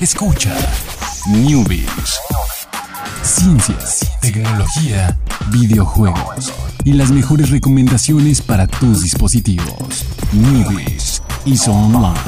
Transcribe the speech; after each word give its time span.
Escucha 0.00 0.56
Newbies. 1.28 2.18
Ciencias, 3.22 4.10
tecnología, 4.22 5.18
videojuegos 5.52 6.54
y 6.84 6.94
las 6.94 7.10
mejores 7.10 7.50
recomendaciones 7.50 8.40
para 8.40 8.66
tus 8.66 9.02
dispositivos. 9.02 10.06
Newbies 10.32 11.22
y 11.44 11.54
Online. 11.68 12.18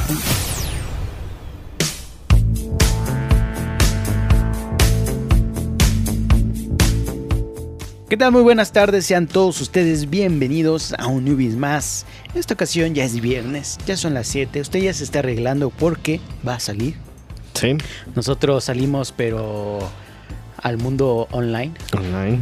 ¿Qué 8.10 8.18
tal? 8.18 8.32
Muy 8.32 8.42
buenas 8.42 8.72
tardes, 8.72 9.06
sean 9.06 9.26
todos 9.26 9.62
ustedes 9.62 10.10
bienvenidos 10.10 10.94
a 10.98 11.06
un 11.06 11.24
Newbies 11.24 11.56
más. 11.56 12.04
En 12.34 12.40
esta 12.40 12.52
ocasión 12.52 12.94
ya 12.94 13.04
es 13.04 13.18
viernes, 13.18 13.78
ya 13.86 13.96
son 13.96 14.12
las 14.12 14.26
7, 14.26 14.60
usted 14.60 14.80
ya 14.80 14.92
se 14.92 15.04
está 15.04 15.20
arreglando 15.20 15.70
porque 15.70 16.20
va 16.46 16.56
a 16.56 16.60
salir. 16.60 17.11
Sí, 17.62 17.76
Nosotros 18.14 18.64
salimos 18.64 19.14
pero 19.16 19.78
al 20.58 20.78
mundo 20.78 21.28
online 21.30 21.72
online. 21.96 22.38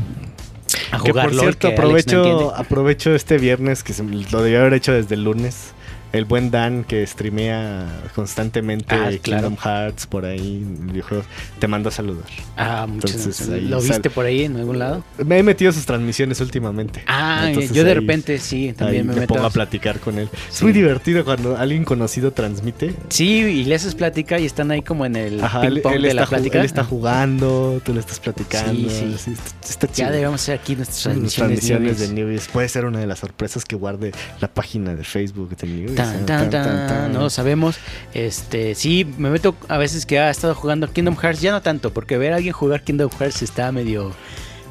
a 0.90 1.02
Que 1.02 1.10
jugar 1.10 1.26
por 1.26 1.34
LOL, 1.34 1.40
cierto, 1.40 1.68
que 1.68 1.74
Alex 1.74 2.06
no 2.06 2.20
aprovecho, 2.22 2.54
aprovecho 2.56 3.14
este 3.14 3.38
viernes 3.38 3.84
que 3.84 3.92
se 3.92 4.02
lo 4.02 4.42
debía 4.42 4.60
haber 4.60 4.74
hecho 4.74 4.92
desde 4.92 5.14
el 5.14 5.24
lunes. 5.24 5.72
El 6.12 6.24
buen 6.24 6.50
Dan 6.50 6.84
que 6.84 7.06
streamea 7.06 7.86
constantemente 8.16 8.94
Ah, 8.94 9.10
claro. 9.22 9.48
Kingdom 9.48 9.56
Hearts 9.56 10.06
por 10.06 10.24
ahí, 10.24 10.64
videojuegos, 10.66 11.26
te 11.58 11.68
mando 11.68 11.88
a 11.88 11.92
saludar. 11.92 12.24
Ah, 12.56 12.86
muchas 12.88 13.12
Entonces, 13.14 13.46
gracias. 13.46 13.48
ahí 13.64 13.68
¿Lo 13.68 13.80
sal- 13.80 13.88
viste 13.90 14.10
por 14.10 14.26
ahí 14.26 14.42
en 14.44 14.56
algún 14.56 14.78
lado? 14.78 15.04
Me 15.24 15.38
he 15.38 15.42
metido 15.42 15.70
a 15.70 15.72
sus 15.72 15.86
transmisiones 15.86 16.40
últimamente. 16.40 17.02
Ah, 17.06 17.44
Entonces 17.48 17.72
yo 17.72 17.84
de 17.84 17.90
ahí- 17.90 17.94
repente 17.94 18.38
sí, 18.38 18.72
también 18.76 19.06
me 19.06 19.14
me 19.14 19.20
meto. 19.20 19.34
pongo 19.34 19.46
a 19.46 19.50
platicar 19.50 20.00
con 20.00 20.18
él. 20.18 20.28
Es 20.50 20.62
muy 20.62 20.72
divertido 20.72 21.24
cuando 21.24 21.56
alguien 21.56 21.84
conocido 21.84 22.32
transmite. 22.32 22.94
Sí, 23.08 23.28
y 23.38 23.64
le 23.64 23.74
haces 23.76 23.94
plática 23.94 24.38
y 24.38 24.46
están 24.46 24.70
ahí 24.72 24.82
como 24.82 25.06
en 25.06 25.14
el 25.16 25.42
Ajá, 25.44 25.60
ping 25.60 25.68
él, 25.68 25.80
pong 25.82 25.94
él 25.94 26.02
de 26.02 26.08
está, 26.08 26.20
la 26.22 26.26
plática. 26.26 26.58
él 26.58 26.64
está 26.64 26.84
jugando, 26.84 27.80
tú 27.84 27.94
le 27.94 28.00
estás 28.00 28.18
platicando. 28.20 28.88
Sí, 28.90 29.14
sí. 29.16 29.32
está, 29.32 29.86
está 29.86 29.92
Ya 29.92 30.10
debemos 30.10 30.42
hacer 30.42 30.58
aquí 30.58 30.74
nuestras 30.74 31.02
transmisiones. 31.04 31.60
transmisiones 31.60 32.00
de 32.00 32.14
Newbies. 32.14 32.48
Puede 32.48 32.68
ser 32.68 32.84
una 32.84 32.98
de 32.98 33.06
las 33.06 33.18
sorpresas 33.20 33.64
que 33.64 33.76
guarde 33.76 34.12
la 34.40 34.48
página 34.48 34.94
de 34.94 35.04
Facebook 35.04 35.56
de 35.56 35.66
Newbies. 35.68 35.99
Tan, 36.02 36.50
tan, 36.50 36.50
tan, 36.50 37.12
no 37.12 37.20
lo 37.20 37.30
sabemos. 37.30 37.78
Este, 38.14 38.74
sí, 38.74 39.06
me 39.18 39.30
meto 39.30 39.54
a 39.68 39.78
veces 39.78 40.06
que 40.06 40.18
ha 40.18 40.30
estado 40.30 40.54
jugando 40.54 40.90
Kingdom 40.92 41.16
Hearts, 41.16 41.40
ya 41.40 41.52
no 41.52 41.62
tanto, 41.62 41.92
porque 41.92 42.18
ver 42.18 42.32
a 42.32 42.36
alguien 42.36 42.52
jugar 42.52 42.82
Kingdom 42.82 43.10
Hearts 43.18 43.42
está 43.42 43.72
medio 43.72 44.12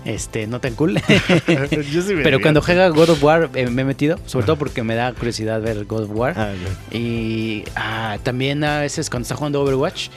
este, 0.06 0.48
no 0.48 0.60
tan 0.60 0.76
cool. 0.76 0.96
Yo 1.92 2.02
sí 2.02 2.14
me 2.16 2.24
Pero 2.24 2.42
cuando 2.42 2.62
juega 2.62 2.88
God 2.90 3.10
of 3.10 3.24
War 3.24 3.50
eh, 3.54 3.68
me 3.68 3.82
he 3.82 3.86
metido, 3.86 4.18
sobre 4.26 4.46
todo 4.46 4.56
porque 4.58 4.84
me 4.84 4.96
da 4.96 5.14
curiosidad 5.14 5.62
ver 5.62 5.86
God 5.86 6.04
of 6.04 6.12
War. 6.12 6.34
Ah. 6.38 6.54
Y 6.92 7.64
ah, 7.76 8.18
también 8.24 8.64
a 8.64 8.80
veces 8.80 9.10
cuando 9.10 9.24
está 9.24 9.36
jugando 9.36 9.62
Overwatch, 9.62 10.10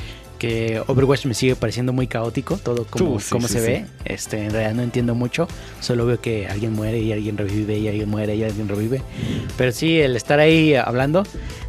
que 0.42 0.82
Overwatch 0.88 1.26
me 1.26 1.34
sigue 1.34 1.54
pareciendo 1.54 1.92
muy 1.92 2.08
caótico, 2.08 2.56
todo 2.56 2.84
como, 2.84 3.12
Uh, 3.14 3.20
sí, 3.20 3.30
como 3.30 3.46
sí, 3.46 3.54
se 3.54 3.60
sí. 3.60 3.66
ve. 3.66 3.84
Este, 4.04 4.44
en 4.44 4.50
realidad 4.50 4.74
no 4.74 4.82
entiendo 4.82 5.14
mucho, 5.14 5.46
solo 5.80 6.04
veo 6.04 6.20
que 6.20 6.48
alguien 6.48 6.72
muere 6.72 6.98
y 6.98 7.12
alguien 7.12 7.38
revive 7.38 7.78
y 7.78 7.86
alguien 7.86 8.08
muere 8.08 8.34
y 8.34 8.42
alguien 8.42 8.68
revive. 8.68 9.00
Pero 9.56 9.70
sí, 9.70 10.00
el 10.00 10.16
estar 10.16 10.40
ahí 10.40 10.74
hablando, 10.74 11.22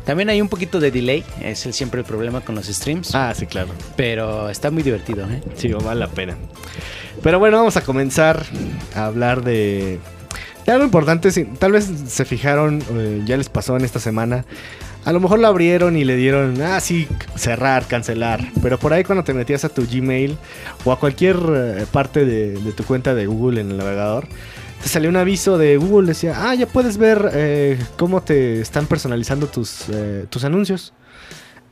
también 0.05 0.29
hay 0.29 0.41
un 0.41 0.49
poquito 0.49 0.79
de 0.79 0.89
delay, 0.89 1.23
es 1.39 1.67
el, 1.67 1.73
siempre 1.73 1.99
el 1.99 2.05
problema 2.05 2.41
con 2.41 2.55
los 2.55 2.65
streams, 2.65 3.13
Ah, 3.13 3.31
sí, 3.35 3.45
claro. 3.45 3.69
pero 3.95 4.49
está 4.49 4.71
muy 4.71 4.81
divertido. 4.81 5.25
¿eh? 5.29 5.41
Sí, 5.55 5.71
vale 5.71 5.99
la 5.99 6.07
pena. 6.07 6.35
Pero 7.21 7.37
bueno, 7.37 7.57
vamos 7.57 7.77
a 7.77 7.81
comenzar 7.81 8.43
a 8.95 9.05
hablar 9.05 9.43
de... 9.43 9.99
de 10.65 10.71
algo 10.71 10.83
importante, 10.83 11.29
tal 11.59 11.73
vez 11.73 11.87
se 12.07 12.25
fijaron, 12.25 12.83
eh, 12.95 13.21
ya 13.25 13.37
les 13.37 13.49
pasó 13.49 13.77
en 13.77 13.85
esta 13.85 13.99
semana. 13.99 14.45
A 15.05 15.11
lo 15.11 15.19
mejor 15.19 15.39
lo 15.39 15.47
abrieron 15.47 15.97
y 15.97 16.05
le 16.05 16.15
dieron, 16.15 16.61
ah, 16.61 16.79
cerrar, 16.79 17.87
cancelar. 17.87 18.51
Pero 18.61 18.79
por 18.79 18.93
ahí 18.93 19.03
cuando 19.03 19.23
te 19.23 19.33
metías 19.33 19.65
a 19.65 19.69
tu 19.69 19.85
Gmail 19.85 20.37
o 20.85 20.91
a 20.91 20.99
cualquier 20.99 21.37
eh, 21.53 21.85
parte 21.91 22.25
de, 22.25 22.53
de 22.53 22.71
tu 22.71 22.83
cuenta 22.83 23.13
de 23.13 23.25
Google 23.25 23.61
en 23.61 23.71
el 23.71 23.77
navegador, 23.77 24.27
te 24.83 24.89
salió 24.89 25.09
un 25.09 25.15
aviso 25.15 25.57
de 25.57 25.77
Google, 25.77 26.07
decía, 26.07 26.35
ah, 26.49 26.55
ya 26.55 26.67
puedes 26.67 26.97
ver 26.97 27.31
eh, 27.33 27.79
cómo 27.97 28.21
te 28.21 28.59
están 28.59 28.85
personalizando 28.85 29.47
tus, 29.47 29.85
eh, 29.89 30.25
tus 30.29 30.43
anuncios. 30.43 30.93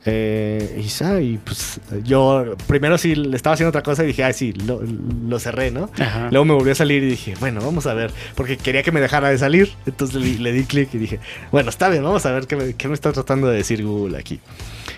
Eh, 0.04 0.82
y, 0.84 1.22
y, 1.22 1.38
pues 1.38 1.80
yo 2.02 2.56
primero 2.66 2.98
sí 2.98 3.14
le 3.14 3.36
estaba 3.36 3.54
haciendo 3.54 3.68
otra 3.68 3.84
cosa 3.84 4.02
y 4.02 4.08
dije, 4.08 4.24
ay, 4.24 4.32
sí, 4.32 4.52
lo, 4.52 4.82
lo 4.82 5.38
cerré, 5.38 5.70
¿no? 5.70 5.90
Ajá. 5.98 6.28
Luego 6.30 6.44
me 6.44 6.54
volvió 6.54 6.72
a 6.72 6.74
salir 6.74 7.04
y 7.04 7.10
dije, 7.10 7.34
bueno, 7.38 7.60
vamos 7.60 7.86
a 7.86 7.94
ver, 7.94 8.10
porque 8.34 8.56
quería 8.56 8.82
que 8.82 8.90
me 8.90 9.00
dejara 9.00 9.28
de 9.28 9.38
salir. 9.38 9.72
Entonces 9.86 10.20
le, 10.20 10.38
le 10.38 10.52
di 10.52 10.64
clic 10.64 10.92
y 10.94 10.98
dije, 10.98 11.20
bueno, 11.52 11.70
está 11.70 11.88
bien, 11.88 12.02
vamos 12.02 12.26
a 12.26 12.32
ver 12.32 12.46
qué 12.46 12.56
me, 12.56 12.74
qué 12.74 12.88
me 12.88 12.94
está 12.94 13.12
tratando 13.12 13.46
de 13.46 13.56
decir 13.58 13.84
Google 13.84 14.18
aquí. 14.18 14.40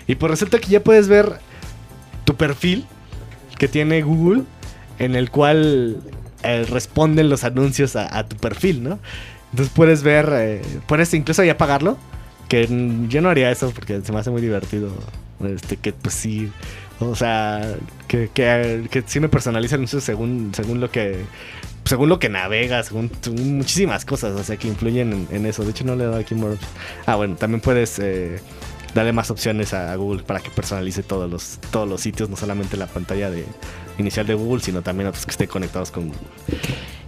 Y 0.07 0.15
pues 0.15 0.31
resulta 0.31 0.59
que 0.59 0.69
ya 0.69 0.83
puedes 0.83 1.07
ver 1.07 1.33
tu 2.23 2.35
perfil 2.35 2.85
que 3.59 3.67
tiene 3.67 4.01
Google, 4.01 4.41
en 4.97 5.15
el 5.15 5.29
cual 5.29 5.97
eh, 6.43 6.65
responden 6.67 7.29
los 7.29 7.43
anuncios 7.43 7.95
a, 7.95 8.17
a 8.17 8.27
tu 8.27 8.37
perfil, 8.37 8.83
¿no? 8.83 8.99
Entonces 9.51 9.73
puedes 9.73 10.03
ver, 10.03 10.29
eh, 10.33 10.61
puedes 10.87 11.13
incluso 11.13 11.43
ya 11.43 11.57
pagarlo, 11.57 11.97
que 12.47 12.67
yo 13.09 13.21
no 13.21 13.29
haría 13.29 13.51
eso 13.51 13.71
porque 13.71 14.01
se 14.01 14.11
me 14.11 14.19
hace 14.19 14.29
muy 14.29 14.41
divertido. 14.41 14.89
Este, 15.43 15.77
que 15.77 15.91
pues 15.91 16.15
sí, 16.15 16.49
o 16.99 17.15
sea, 17.15 17.75
que, 18.07 18.29
que, 18.33 18.87
que 18.89 19.03
sí 19.05 19.19
me 19.19 19.27
personaliza 19.29 19.75
anuncios 19.75 20.03
según, 20.03 20.51
según 20.55 20.79
lo 20.79 20.89
que 20.91 21.25
según 21.85 22.09
lo 22.09 22.19
que 22.19 22.29
navegas, 22.29 22.87
según, 22.87 23.11
muchísimas 23.57 24.05
cosas, 24.05 24.39
o 24.39 24.43
sea, 24.43 24.57
que 24.57 24.67
influyen 24.67 25.27
en, 25.31 25.45
eso. 25.45 25.63
De 25.63 25.71
hecho, 25.71 25.83
no 25.85 25.95
le 25.95 26.03
he 26.03 26.07
dado 26.07 26.19
aquí 26.19 26.33
more. 26.35 26.57
Ah, 27.05 27.15
bueno, 27.15 27.35
también 27.35 27.61
puedes 27.61 27.99
eh, 27.99 28.39
darle 28.95 29.13
más 29.13 29.29
opciones 29.29 29.73
a 29.73 29.95
Google 29.95 30.23
para 30.23 30.39
que 30.39 30.49
personalice 30.49 31.03
todos 31.03 31.29
los, 31.29 31.59
todos 31.71 31.87
los 31.87 32.01
sitios, 32.01 32.29
no 32.29 32.35
solamente 32.35 32.75
la 32.75 32.87
pantalla 32.87 33.29
de 33.29 33.45
inicial 33.99 34.25
de 34.25 34.33
Google, 34.33 34.61
sino 34.61 34.81
también 34.81 35.07
otros 35.07 35.25
que 35.25 35.31
estén 35.31 35.47
conectados 35.47 35.91
con 35.91 36.07
Google. 36.07 36.27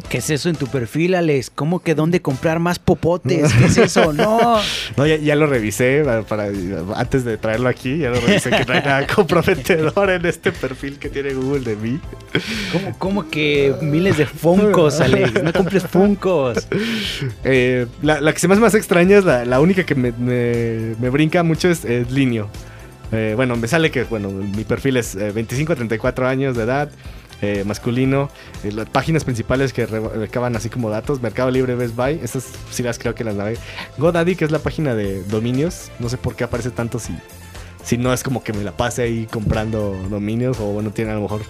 ¿Qué 0.10 0.20
es 0.20 0.30
eso 0.30 0.48
en 0.48 0.56
tu 0.56 0.68
perfil, 0.68 1.16
Alex? 1.16 1.50
¿Cómo 1.54 1.82
que 1.82 1.94
dónde 1.94 2.22
comprar 2.22 2.60
más 2.60 2.80
popotes? 2.80 3.52
¿Qué 3.54 3.66
es 3.66 3.78
eso? 3.78 4.14
No. 4.14 4.58
No, 4.96 5.06
ya, 5.06 5.18
ya 5.18 5.36
lo 5.36 5.48
revisé 5.48 6.02
para, 6.06 6.22
para- 6.24 6.48
antes 6.96 7.26
de 7.26 7.36
traerlo 7.38 7.68
aquí, 7.68 7.98
ya 7.98 8.12
lo 8.12 8.22
revisé 8.22 8.50
que 8.52 8.64
no 8.66 8.74
hay 8.74 8.80
nada 8.84 9.06
comprometedor 9.08 10.10
en 10.12 10.26
este 10.26 10.54
perfil 10.54 10.98
que 10.98 11.10
tiene 11.10 11.34
Google 11.34 11.60
de 11.66 11.76
mí. 11.76 12.00
¿Cómo, 12.72 12.96
cómo 12.98 13.30
que 13.30 13.76
miles 13.82 14.16
de 14.18 14.26
funcos, 14.26 15.02
Alex? 15.02 15.44
No 15.44 15.52
compres 15.52 15.84
funcos. 15.84 16.68
Eh, 17.44 17.86
la, 18.02 18.22
la 18.22 18.32
que 18.32 18.40
se 18.40 18.48
me 18.48 18.54
hace 18.54 18.62
más 18.62 18.76
extraña 18.76 19.18
es 19.18 19.26
la, 19.26 19.44
la 19.44 19.60
única 19.60 19.84
que 19.86 19.96
me, 19.96 20.14
me- 20.14 20.96
me 21.02 21.10
brinca 21.10 21.44
mucho 21.44 21.70
es, 21.70 21.84
es 21.84 22.10
Linio. 22.12 22.48
Eh, 23.12 23.34
bueno, 23.36 23.58
me 23.58 23.68
sale 23.68 23.92
que 23.92 24.04
bueno, 24.04 24.30
mi 24.30 24.64
perfil 24.64 24.96
es 24.98 25.16
eh, 25.16 25.32
25 25.32 25.74
a 25.74 25.76
34 25.76 26.28
años 26.28 26.56
de 26.58 26.64
edad, 26.64 26.90
eh, 27.42 27.64
masculino. 27.66 28.30
Eh, 28.64 28.72
las 28.72 28.90
páginas 28.90 29.24
principales 29.24 29.74
que 29.74 29.86
re- 29.86 30.00
recaban 30.10 30.56
así 30.56 30.70
como 30.70 30.90
datos, 30.90 31.22
Mercado 31.22 31.52
Libre, 31.52 31.76
Best 31.76 31.96
Buy, 31.96 32.20
esas 32.24 32.46
sí 32.72 32.84
las 32.84 32.98
creo 33.00 33.16
que 33.16 33.24
las 33.24 33.36
navegué. 33.36 33.60
GoDaddy, 33.98 34.36
que 34.36 34.46
es 34.46 34.52
la 34.52 34.60
página 34.60 34.96
de 34.96 35.24
dominios, 35.24 35.92
no 36.00 36.10
sé 36.10 36.18
por 36.18 36.36
qué 36.36 36.44
aparece 36.46 36.72
tanto 36.72 37.00
si, 37.00 37.14
si 37.84 37.98
no 37.98 38.12
es 38.14 38.24
como 38.24 38.44
que 38.44 38.54
me 38.54 38.64
la 38.64 38.76
pase 38.76 39.04
ahí 39.04 39.28
comprando 39.32 39.96
dominios 40.10 40.60
o 40.60 40.66
bueno, 40.66 40.92
tiene 40.92 41.12
a 41.12 41.16
lo 41.16 41.22
mejor... 41.22 41.42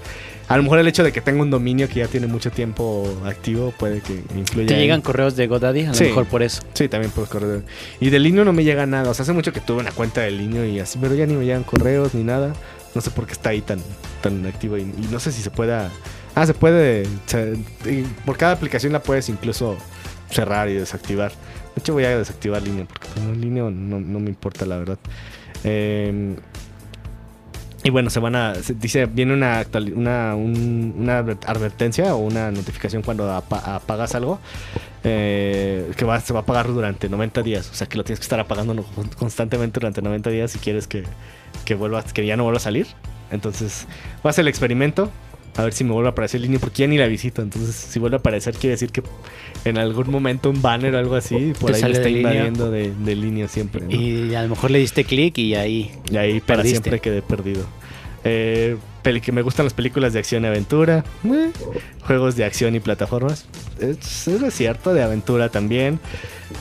A 0.50 0.56
lo 0.56 0.64
mejor 0.64 0.80
el 0.80 0.88
hecho 0.88 1.04
de 1.04 1.12
que 1.12 1.20
tenga 1.20 1.42
un 1.42 1.50
dominio 1.52 1.90
que 1.90 1.96
ya 1.96 2.08
tiene 2.08 2.26
mucho 2.26 2.52
tiempo 2.52 3.06
activo 3.26 3.74
puede 3.78 4.00
que 4.00 4.14
influya. 4.34 4.66
¿Te 4.68 4.76
en- 4.76 4.80
llegan 4.80 5.02
correos 5.02 5.36
de 5.36 5.46
GoDaddy? 5.46 5.84
A 5.84 5.88
lo 5.90 5.94
Sí. 5.94 6.06
mejor 6.06 6.26
por 6.26 6.42
eso. 6.42 6.62
Sí, 6.74 6.88
también 6.88 7.12
por 7.12 7.28
correo. 7.28 7.64
Y 8.00 8.10
de 8.12 8.20
Linio 8.20 8.46
no 8.46 8.54
me 8.54 8.64
llega 8.64 8.86
nada. 8.86 9.10
O 9.10 9.14
sea, 9.14 9.24
hace 9.24 9.34
mucho 9.34 9.52
que 9.52 9.60
tuve 9.60 9.82
una 9.82 9.92
cuenta 9.92 10.22
de 10.22 10.32
Linio 10.32 10.64
y 10.66 10.80
así, 10.80 10.98
pero 11.02 11.16
ya 11.16 11.26
ni 11.26 11.34
me 11.34 11.44
llegan 11.44 11.64
correos 11.64 12.14
ni 12.14 12.24
nada. 12.24 12.54
No 12.98 13.02
sé 13.02 13.12
por 13.12 13.28
qué 13.28 13.34
está 13.34 13.50
ahí 13.52 13.62
tan, 13.62 13.80
tan 14.24 14.44
activo. 14.48 14.76
Y, 14.76 14.86
no 15.12 15.20
sé 15.20 15.32
si 15.32 15.44
se 15.44 15.52
pueda. 15.52 15.92
Ah, 16.34 16.48
se 16.48 16.56
puede. 16.56 17.06
por 18.26 18.38
cada 18.38 18.54
aplicación 18.54 18.92
la 18.92 19.04
puedes 19.04 19.30
incluso 19.30 19.78
cerrar 20.32 20.68
y 20.68 20.74
desactivar. 20.74 21.30
De 21.76 21.80
hecho, 21.82 21.94
voy 21.94 22.06
a 22.06 22.18
desactivar 22.18 22.64
Linio 22.64 22.88
porque 22.88 23.08
no, 23.22 23.34
Linio 23.36 23.70
no, 23.70 24.00
no 24.00 24.20
me 24.20 24.30
importa, 24.30 24.66
la 24.66 24.78
verdad. 24.78 24.98
Eh, 25.64 26.36
y 27.84 27.90
bueno, 27.92 28.10
se 28.10 28.20
van 28.20 28.36
a. 28.36 28.54
dice, 28.54 29.06
viene 29.06 29.36
una, 29.36 29.64
una, 29.96 30.34
un- 30.36 30.96
una 30.98 31.20
adver- 31.24 31.38
advertencia 31.46 32.16
o 32.16 32.18
una 32.18 32.50
notificación 32.52 33.04
cuando 33.04 33.32
apa- 33.32 33.76
apagas 33.76 34.16
algo 34.16 34.40
eh, 35.04 35.92
que 35.96 36.06
va, 36.06 36.20
se 36.20 36.34
va 36.34 36.42
a 36.42 36.46
pagar 36.46 36.68
durante 36.68 37.10
90 37.10 37.44
días. 37.44 37.70
O 37.72 37.74
sea 37.74 37.88
que 37.88 37.98
lo 37.98 38.04
tienes 38.04 38.20
que 38.20 38.24
estar 38.24 38.40
apagando 38.40 38.86
constantemente 39.18 39.80
durante 39.80 40.02
90 40.02 40.30
días 40.30 40.52
si 40.52 40.60
quieres 40.60 40.88
que, 40.88 41.04
que, 41.66 41.76
vuelva, 41.76 42.04
que 42.04 42.26
ya 42.26 42.36
no 42.38 42.44
vuelva 42.44 42.58
a 42.58 42.62
salir. 42.62 42.88
Entonces, 43.32 43.88
voy 44.24 44.32
a 44.36 44.42
el 44.42 44.48
experimento. 44.48 45.12
A 45.56 45.64
ver 45.64 45.74
si 45.74 45.84
me 45.84 45.92
vuelve 45.92 46.10
a 46.10 46.12
aparecer 46.12 46.40
línea, 46.40 46.60
porque 46.60 46.84
ya 46.84 46.88
ni 46.88 47.00
la 47.00 47.08
visito. 47.08 47.42
Entonces, 47.42 47.74
si 47.74 47.98
vuelve 47.98 48.18
a 48.18 48.20
aparecer, 48.20 48.54
quiere 48.54 48.72
decir 48.72 48.92
que 48.92 49.02
en 49.66 49.80
algún 49.80 50.12
momento 50.12 50.52
un 50.52 50.62
banner 50.62 50.94
o 50.94 51.00
algo 51.00 51.16
así, 51.16 51.54
por 51.60 51.74
ahí 51.74 51.82
me 51.82 51.92
está 51.92 52.04
de 52.04 52.10
línea. 52.12 52.32
invadiendo 52.32 52.70
de, 52.70 52.94
de 52.94 53.16
línea 53.16 53.48
siempre. 53.48 53.82
¿no? 53.82 53.90
Y 53.90 54.36
a 54.36 54.44
lo 54.44 54.50
mejor 54.50 54.70
le 54.70 54.78
diste 54.78 55.04
clic 55.04 55.36
y 55.40 55.56
ahí. 55.56 55.92
Y 56.12 56.18
ahí 56.18 56.42
para 56.42 56.64
siempre 56.64 57.00
quedé 57.00 57.24
perdido. 57.24 57.66
Eh, 58.24 58.78
que 59.04 59.32
me 59.32 59.42
gustan 59.42 59.66
las 59.66 59.74
películas 59.74 60.12
de 60.14 60.20
acción 60.20 60.44
y 60.44 60.48
aventura, 60.48 61.06
eh, 61.24 61.52
juegos 62.06 62.36
de 62.36 62.44
acción 62.44 62.76
y 62.76 62.80
plataformas. 62.82 63.46
Es, 63.80 64.28
es 64.28 64.54
cierto, 64.54 64.94
de 64.94 65.02
aventura 65.02 65.48
también. 65.50 66.00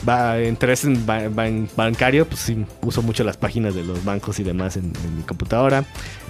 Va, 0.07 0.41
interés 0.41 0.83
en 0.85 1.05
ba- 1.05 1.29
ban- 1.29 1.67
bancario, 1.75 2.25
pues 2.27 2.41
sí, 2.41 2.65
uso 2.81 3.01
mucho 3.01 3.23
las 3.23 3.37
páginas 3.37 3.73
de 3.75 3.83
los 3.83 4.03
bancos 4.05 4.39
y 4.39 4.43
demás 4.43 4.75
en, 4.77 4.85
en 5.03 5.17
mi 5.17 5.23
computadora. 5.23 5.85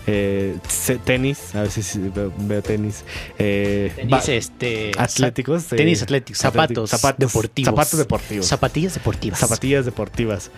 Eh, 0.10 0.56
tenis, 1.04 1.54
a 1.54 1.64
veces 1.64 2.00
veo, 2.40 2.62
tenis. 2.62 3.04
Eh, 3.38 3.92
Tenis, 3.96 4.30
este, 4.30 4.92
atléticos. 4.98 5.72
eh, 5.74 5.76
Tenis 5.76 6.02
atléticos, 6.02 6.38
zapatos, 6.40 6.92
deportivos. 7.18 7.70
Zapatos 7.70 8.00
deportivos. 8.00 8.46
Zapatillas 8.46 8.94
deportivas. 8.94 9.40
Zapatillas 9.40 9.86
deportivas. 9.86 10.50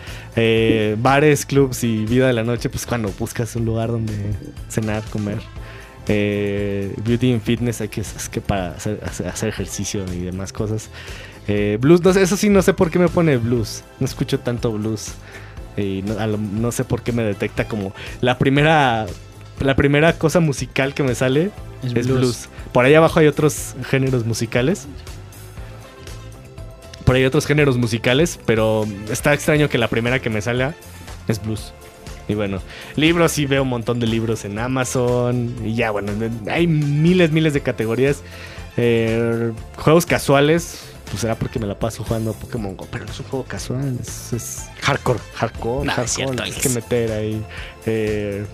Bares, 0.98 1.46
clubs 1.46 1.82
y 1.84 2.04
vida 2.06 2.26
de 2.28 2.32
la 2.32 2.44
noche, 2.44 2.68
pues 2.70 2.86
cuando 2.86 3.12
buscas 3.18 3.56
un 3.56 3.64
lugar 3.64 3.88
donde 3.90 4.12
cenar, 4.68 5.02
comer. 5.10 5.39
Eh, 6.08 6.94
beauty 7.04 7.32
and 7.32 7.42
fitness, 7.42 7.82
que, 7.90 8.00
es 8.00 8.28
que 8.28 8.40
para 8.40 8.70
hacer, 8.72 8.98
ejercicio 9.48 10.04
y 10.12 10.20
demás 10.20 10.52
cosas. 10.52 10.88
Eh, 11.46 11.78
blues, 11.80 12.02
no 12.02 12.12
sé, 12.12 12.22
eso 12.22 12.36
sí, 12.36 12.48
no 12.48 12.62
sé 12.62 12.74
por 12.74 12.90
qué 12.90 12.98
me 12.98 13.08
pone 13.08 13.36
blues. 13.36 13.84
No 14.00 14.06
escucho 14.06 14.40
tanto 14.40 14.72
blues. 14.72 15.12
Y 15.76 16.02
no, 16.02 16.18
a 16.18 16.26
lo- 16.26 16.36
no 16.38 16.72
sé 16.72 16.84
por 16.84 17.02
qué 17.02 17.12
me 17.12 17.22
detecta 17.22 17.66
como 17.68 17.92
la 18.20 18.38
primera. 18.38 19.06
La 19.60 19.76
primera 19.76 20.14
cosa 20.14 20.40
musical 20.40 20.94
que 20.94 21.02
me 21.02 21.14
sale 21.14 21.50
Es 21.82 21.94
es 21.94 22.06
blues. 22.06 22.18
blues. 22.20 22.48
Por 22.72 22.84
ahí 22.86 22.94
abajo 22.94 23.20
hay 23.20 23.26
otros 23.26 23.74
géneros 23.88 24.24
musicales. 24.24 24.86
Por 27.04 27.14
ahí 27.16 27.22
hay 27.22 27.26
otros 27.26 27.46
géneros 27.46 27.76
musicales, 27.76 28.38
pero 28.46 28.86
está 29.10 29.34
extraño 29.34 29.68
que 29.68 29.78
la 29.78 29.88
primera 29.88 30.20
que 30.20 30.30
me 30.30 30.40
salga 30.40 30.74
es 31.28 31.42
blues. 31.42 31.72
Y 32.30 32.34
bueno, 32.34 32.60
libros 32.96 33.32
sí 33.32 33.46
veo 33.46 33.62
un 33.64 33.68
montón 33.68 34.00
de 34.00 34.06
libros 34.06 34.44
en 34.44 34.58
Amazon. 34.58 35.54
Y 35.64 35.74
ya, 35.74 35.90
bueno, 35.90 36.12
hay 36.50 36.66
miles, 36.66 37.32
miles 37.32 37.52
de 37.54 37.60
categorías. 37.60 38.22
Eh, 38.76 39.52
juegos 39.76 40.06
casuales, 40.06 40.80
pues 41.08 41.20
será 41.20 41.34
porque 41.34 41.58
me 41.58 41.66
la 41.66 41.78
paso 41.78 42.04
jugando 42.04 42.30
a 42.30 42.34
Pokémon 42.34 42.76
Go, 42.76 42.86
pero 42.90 43.04
no 43.04 43.10
es 43.10 43.18
un 43.20 43.26
juego 43.26 43.44
casual, 43.44 43.98
es, 44.00 44.32
es 44.32 44.70
Hardcore. 44.82 45.18
hardcore, 45.34 45.84
No, 45.86 45.90
es 45.92 45.96
hardcore, 45.96 46.08
cierto, 46.14 46.42
tienes 46.44 46.56
es- 46.56 46.62
que 46.62 46.68
meter 46.80 47.12
ahí. 47.12 47.42
Eh, 47.86 48.46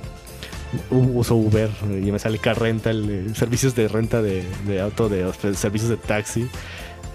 uso 0.90 1.37
Uber 1.37 1.70
y 1.90 2.11
me 2.11 2.19
sale 2.19 2.38
car 2.38 2.58
rental, 2.61 3.08
eh, 3.08 3.26
servicios 3.34 3.75
de 3.75 3.88
renta 3.88 4.20
de, 4.20 4.43
de 4.67 4.81
auto, 4.81 5.08
de 5.08 5.32
servicios 5.55 5.90
de 5.90 5.96
taxi, 5.96 6.49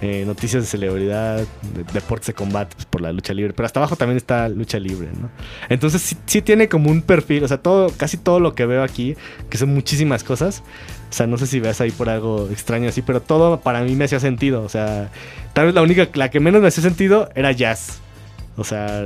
eh, 0.02 0.24
noticias 0.26 0.64
de 0.64 0.68
celebridad, 0.68 1.38
de- 1.38 1.84
deportes 1.94 2.28
de 2.28 2.34
combate 2.34 2.76
pues, 2.76 2.86
por 2.86 3.02
la 3.02 3.12
lucha 3.12 3.34
libre. 3.34 3.54
Pero 3.54 3.66
hasta 3.66 3.80
abajo 3.80 3.96
también 3.96 4.18
está 4.18 4.50
lucha 4.50 4.80
libre, 4.80 5.10
¿no? 5.20 5.30
Entonces 5.70 6.02
sí, 6.02 6.18
sí 6.26 6.42
tiene 6.42 6.68
como 6.70 6.90
un 6.90 7.02
perfil, 7.02 7.44
o 7.44 7.48
sea, 7.48 7.58
todo, 7.58 7.92
casi 7.98 8.18
todo 8.18 8.40
lo 8.40 8.56
que 8.56 8.66
veo 8.66 8.84
aquí, 8.84 9.16
que 9.50 9.58
son 9.58 9.74
muchísimas 9.74 10.24
cosas. 10.24 10.64
O 11.10 11.14
sea, 11.14 11.28
no 11.28 11.38
sé 11.38 11.46
si 11.48 11.60
veas 11.60 11.82
ahí 11.82 11.92
por 11.92 12.10
algo 12.10 12.48
extraño 12.52 12.90
así, 12.90 13.02
pero 13.02 13.22
todo 13.22 13.60
para 13.60 13.82
mí 13.82 13.96
me 13.96 14.06
hacía 14.06 14.20
sentido. 14.20 14.64
O 14.64 14.70
sea, 14.70 15.10
tal 15.54 15.66
vez 15.68 15.76
la 15.76 15.82
única, 15.82 16.08
la 16.14 16.30
que 16.32 16.40
menos 16.40 16.62
me 16.62 16.70
hacía 16.70 16.84
sentido 16.84 17.30
era 17.36 17.52
jazz. 17.52 18.00
O 18.58 18.64
sea, 18.64 19.06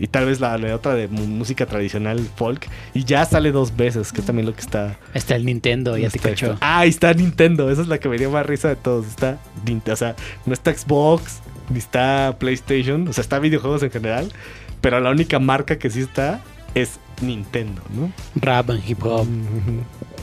y 0.00 0.08
tal 0.08 0.26
vez 0.26 0.40
la, 0.40 0.58
la 0.58 0.74
otra 0.74 0.94
de 0.94 1.06
música 1.06 1.66
tradicional 1.66 2.18
folk. 2.34 2.66
Y 2.94 3.04
ya 3.04 3.24
sale 3.24 3.52
dos 3.52 3.76
veces, 3.76 4.10
que 4.12 4.20
es 4.20 4.26
también 4.26 4.46
lo 4.46 4.54
que 4.54 4.62
está. 4.62 4.96
Está 5.14 5.36
el 5.36 5.44
Nintendo, 5.44 5.96
ya 5.96 6.10
te 6.10 6.16
está- 6.16 6.30
cachó. 6.30 6.56
Ah, 6.60 6.80
ahí 6.80 6.88
está 6.88 7.12
Nintendo. 7.14 7.70
Esa 7.70 7.82
es 7.82 7.88
la 7.88 7.98
que 7.98 8.08
me 8.08 8.18
dio 8.18 8.30
más 8.30 8.44
risa 8.46 8.68
de 8.68 8.76
todos. 8.76 9.06
Está 9.06 9.38
Nintendo. 9.66 9.92
O 9.92 9.96
sea, 9.96 10.16
no 10.46 10.52
está 10.54 10.74
Xbox, 10.74 11.40
ni 11.68 11.78
está 11.78 12.34
PlayStation. 12.38 13.06
O 13.06 13.12
sea, 13.12 13.22
está 13.22 13.38
videojuegos 13.38 13.82
en 13.82 13.90
general. 13.90 14.32
Pero 14.80 14.98
la 15.00 15.10
única 15.10 15.38
marca 15.38 15.78
que 15.78 15.90
sí 15.90 16.00
está 16.00 16.40
es 16.74 16.98
Nintendo, 17.20 17.82
¿no? 17.94 18.10
Rap 18.36 18.70
and 18.70 18.82
hip 18.88 19.04
hop. 19.04 19.26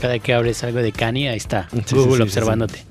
Cada 0.02 0.18
que 0.20 0.34
abres 0.34 0.64
algo 0.64 0.80
de 0.80 0.92
Kanye, 0.92 1.30
ahí 1.30 1.38
está. 1.38 1.68
Sí, 1.72 1.82
sí, 1.86 1.96
Google 1.96 2.12
sí, 2.12 2.18
sí, 2.18 2.22
observándote. 2.24 2.84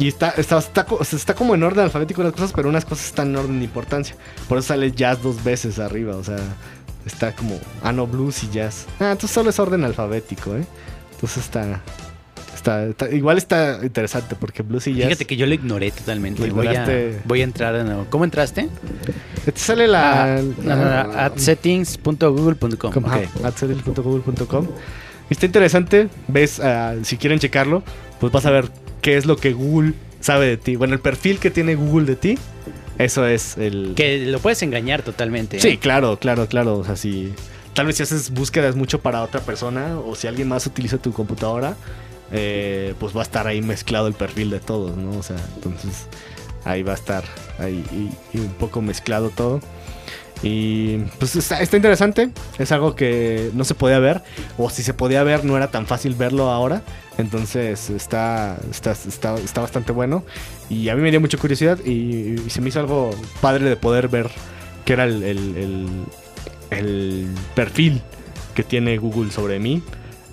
Y 0.00 0.08
está, 0.08 0.30
está, 0.30 0.58
está, 0.58 0.86
está 1.12 1.34
como 1.34 1.54
en 1.54 1.62
orden 1.62 1.84
alfabético 1.84 2.22
las 2.22 2.32
cosas, 2.32 2.52
pero 2.54 2.68
unas 2.68 2.84
cosas 2.84 3.06
están 3.06 3.28
en 3.28 3.36
orden 3.36 3.58
de 3.58 3.64
importancia. 3.66 4.16
Por 4.48 4.58
eso 4.58 4.68
sale 4.68 4.90
jazz 4.92 5.22
dos 5.22 5.44
veces 5.44 5.78
arriba, 5.78 6.16
o 6.16 6.24
sea, 6.24 6.38
está 7.06 7.34
como, 7.36 7.58
ah, 7.82 7.92
no, 7.92 8.06
blues 8.06 8.42
y 8.44 8.50
jazz. 8.50 8.86
Ah, 8.98 9.12
entonces 9.12 9.30
solo 9.30 9.50
es 9.50 9.58
orden 9.58 9.84
alfabético, 9.84 10.56
¿eh? 10.56 10.64
Entonces 11.12 11.44
está, 11.44 11.82
está, 12.54 12.86
está- 12.86 13.10
igual 13.10 13.36
está 13.36 13.80
interesante 13.82 14.36
porque 14.36 14.62
blues 14.62 14.86
y 14.86 14.94
jazz. 14.94 15.08
Fíjate 15.08 15.26
que 15.26 15.36
yo 15.36 15.44
lo 15.46 15.52
ignoré 15.52 15.90
totalmente. 15.90 16.46
Lo 16.48 16.54
Voy 16.54 16.66
a, 16.68 16.72
voy 17.26 17.40
a 17.42 17.44
entrar 17.44 17.76
de 17.76 17.84
nuevo. 17.84 18.06
¿Cómo 18.08 18.24
entraste? 18.24 18.70
Te 19.44 19.52
sale 19.60 19.86
la... 19.86 20.40
Ah, 20.66 21.26
at 21.26 21.36
settings.google.com. 21.36 22.92
Está 25.28 25.46
interesante, 25.46 26.08
ves, 26.26 26.58
ah, 26.60 26.94
si 27.02 27.16
quieren 27.16 27.38
checarlo, 27.38 27.82
pues 28.18 28.32
vas 28.32 28.46
a 28.46 28.50
ver 28.50 28.68
qué 29.00 29.16
es 29.16 29.26
lo 29.26 29.36
que 29.36 29.52
Google 29.52 29.94
sabe 30.20 30.46
de 30.46 30.56
ti. 30.56 30.76
Bueno, 30.76 30.94
el 30.94 31.00
perfil 31.00 31.38
que 31.38 31.50
tiene 31.50 31.74
Google 31.74 32.06
de 32.06 32.16
ti, 32.16 32.38
eso 32.98 33.26
es 33.26 33.56
el... 33.56 33.94
Que 33.96 34.18
lo 34.26 34.38
puedes 34.38 34.62
engañar 34.62 35.02
totalmente. 35.02 35.56
¿eh? 35.56 35.60
Sí, 35.60 35.78
claro, 35.78 36.18
claro, 36.18 36.46
claro. 36.46 36.78
O 36.78 36.84
sea, 36.84 36.96
si 36.96 37.32
tal 37.74 37.86
vez 37.86 37.96
si 37.96 38.02
haces 38.02 38.30
búsquedas 38.30 38.76
mucho 38.76 39.00
para 39.00 39.22
otra 39.22 39.40
persona 39.40 39.98
o 39.98 40.14
si 40.14 40.26
alguien 40.26 40.48
más 40.48 40.66
utiliza 40.66 40.98
tu 40.98 41.12
computadora, 41.12 41.76
eh, 42.32 42.94
pues 42.98 43.16
va 43.16 43.20
a 43.20 43.24
estar 43.24 43.46
ahí 43.46 43.62
mezclado 43.62 44.06
el 44.06 44.14
perfil 44.14 44.50
de 44.50 44.60
todos, 44.60 44.96
¿no? 44.96 45.18
O 45.18 45.22
sea, 45.22 45.36
entonces 45.56 46.06
ahí 46.64 46.82
va 46.82 46.92
a 46.92 46.96
estar 46.96 47.24
ahí 47.58 47.84
y, 47.92 48.36
y 48.36 48.40
un 48.40 48.52
poco 48.52 48.82
mezclado 48.82 49.30
todo. 49.30 49.60
Y 50.42 50.96
pues 51.18 51.36
está, 51.36 51.60
está 51.60 51.76
interesante, 51.76 52.30
es 52.58 52.72
algo 52.72 52.94
que 52.94 53.50
no 53.52 53.64
se 53.64 53.74
podía 53.74 53.98
ver, 53.98 54.22
o 54.56 54.70
si 54.70 54.82
se 54.82 54.94
podía 54.94 55.22
ver 55.22 55.44
no 55.44 55.56
era 55.56 55.70
tan 55.70 55.86
fácil 55.86 56.14
verlo 56.14 56.48
ahora, 56.48 56.82
entonces 57.18 57.90
está, 57.90 58.56
está, 58.70 58.92
está, 58.92 59.34
está 59.36 59.60
bastante 59.60 59.92
bueno 59.92 60.24
y 60.70 60.88
a 60.88 60.96
mí 60.96 61.02
me 61.02 61.10
dio 61.10 61.20
mucha 61.20 61.36
curiosidad 61.36 61.78
y, 61.84 62.40
y 62.40 62.48
se 62.48 62.62
me 62.62 62.70
hizo 62.70 62.80
algo 62.80 63.10
padre 63.42 63.68
de 63.68 63.76
poder 63.76 64.08
ver 64.08 64.30
que 64.86 64.94
era 64.94 65.04
el, 65.04 65.22
el- 65.22 66.04
el- 66.70 67.28
perfil 67.54 68.00
que 68.54 68.62
tiene 68.62 68.96
Google 68.96 69.30
sobre 69.30 69.58
mí. 69.58 69.82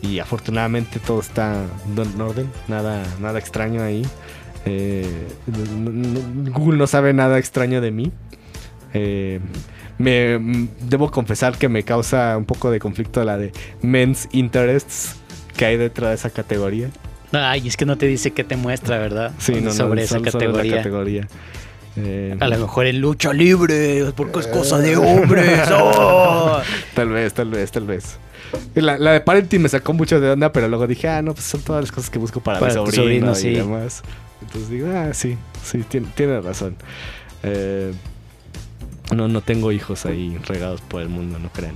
Y 0.01 0.19
afortunadamente 0.19 1.00
todo 1.00 1.19
está 1.19 1.65
en 1.98 2.21
orden, 2.21 2.50
nada, 2.68 3.03
nada 3.19 3.39
extraño 3.39 3.81
ahí. 3.81 4.06
Eh, 4.65 5.27
Google 6.51 6.77
no 6.77 6.86
sabe 6.88 7.13
nada 7.13 7.39
extraño 7.39 7.81
de 7.81 7.92
mí. 7.92 8.12
Eh, 8.94 9.39
me 9.98 10.68
debo 10.82 11.10
confesar 11.12 11.58
que 11.58 11.70
me 11.70 11.84
causa 11.84 12.38
un 12.38 12.46
poco 12.46 12.72
de 12.72 12.80
conflicto 12.80 13.24
la 13.24 13.38
de 13.38 13.52
men's 13.82 14.28
interests 14.32 15.16
que 15.56 15.66
hay 15.66 15.78
detrás 15.78 16.10
de 16.10 16.16
esa 16.16 16.30
categoría. 16.30 16.90
Ay, 17.34 17.68
es 17.68 17.76
que 17.76 17.86
no 17.86 17.98
te 17.98 18.06
dice 18.06 18.32
qué 18.32 18.44
te 18.44 18.56
muestra, 18.56 19.00
¿verdad? 19.00 19.32
Sí, 19.40 19.54
no, 19.56 19.62
no, 19.62 19.72
Sobre 19.74 20.04
esa 20.04 20.20
solo- 20.20 20.32
solo 20.32 20.64
la 20.64 20.76
categoría. 20.78 21.28
Eh, 21.98 22.36
A 22.40 22.48
lo 22.48 22.60
mejor 22.60 22.86
en 22.86 23.02
lucha 23.02 23.34
libre, 23.34 24.06
porque 24.16 24.40
es 24.40 24.48
cosa 24.48 24.78
de 24.78 24.96
hombres. 24.98 25.68
¡Oh! 25.72 26.62
Tal 26.94 27.10
vez, 27.10 27.34
tal 27.34 27.50
vez, 27.50 27.72
tal 27.72 27.86
vez. 27.88 28.18
La, 28.76 28.98
la 29.00 29.12
de 29.14 29.20
parenting 29.22 29.62
me 29.64 29.68
sacó 29.68 29.94
mucho 29.94 30.22
de 30.22 30.30
onda, 30.30 30.54
pero 30.54 30.68
luego 30.70 30.86
dije, 30.88 31.10
ah, 31.10 31.22
no, 31.24 31.34
pues 31.34 31.46
son 31.48 31.62
todas 31.62 31.82
las 31.82 31.92
cosas 31.92 32.10
que 32.12 32.20
busco 32.20 32.39
para, 32.39 32.60
Para 32.60 32.72
mi 32.82 32.92
sobrino, 32.92 33.32
y 33.32 33.36
sí. 33.36 33.50
demás. 33.50 34.04
Entonces 34.42 34.70
digo, 34.70 34.88
ah, 34.96 35.12
sí, 35.13 35.38
sí, 35.63 35.80
tiene, 35.89 36.08
tiene 36.16 36.39
razón. 36.39 36.75
Eh, 37.44 37.92
no, 39.16 39.28
no 39.28 39.42
tengo 39.42 39.72
hijos 39.72 40.06
ahí 40.06 40.38
regados 40.46 40.82
por 40.82 41.02
el 41.02 41.10
mundo, 41.10 41.40
no 41.40 41.50
crean. 41.52 41.76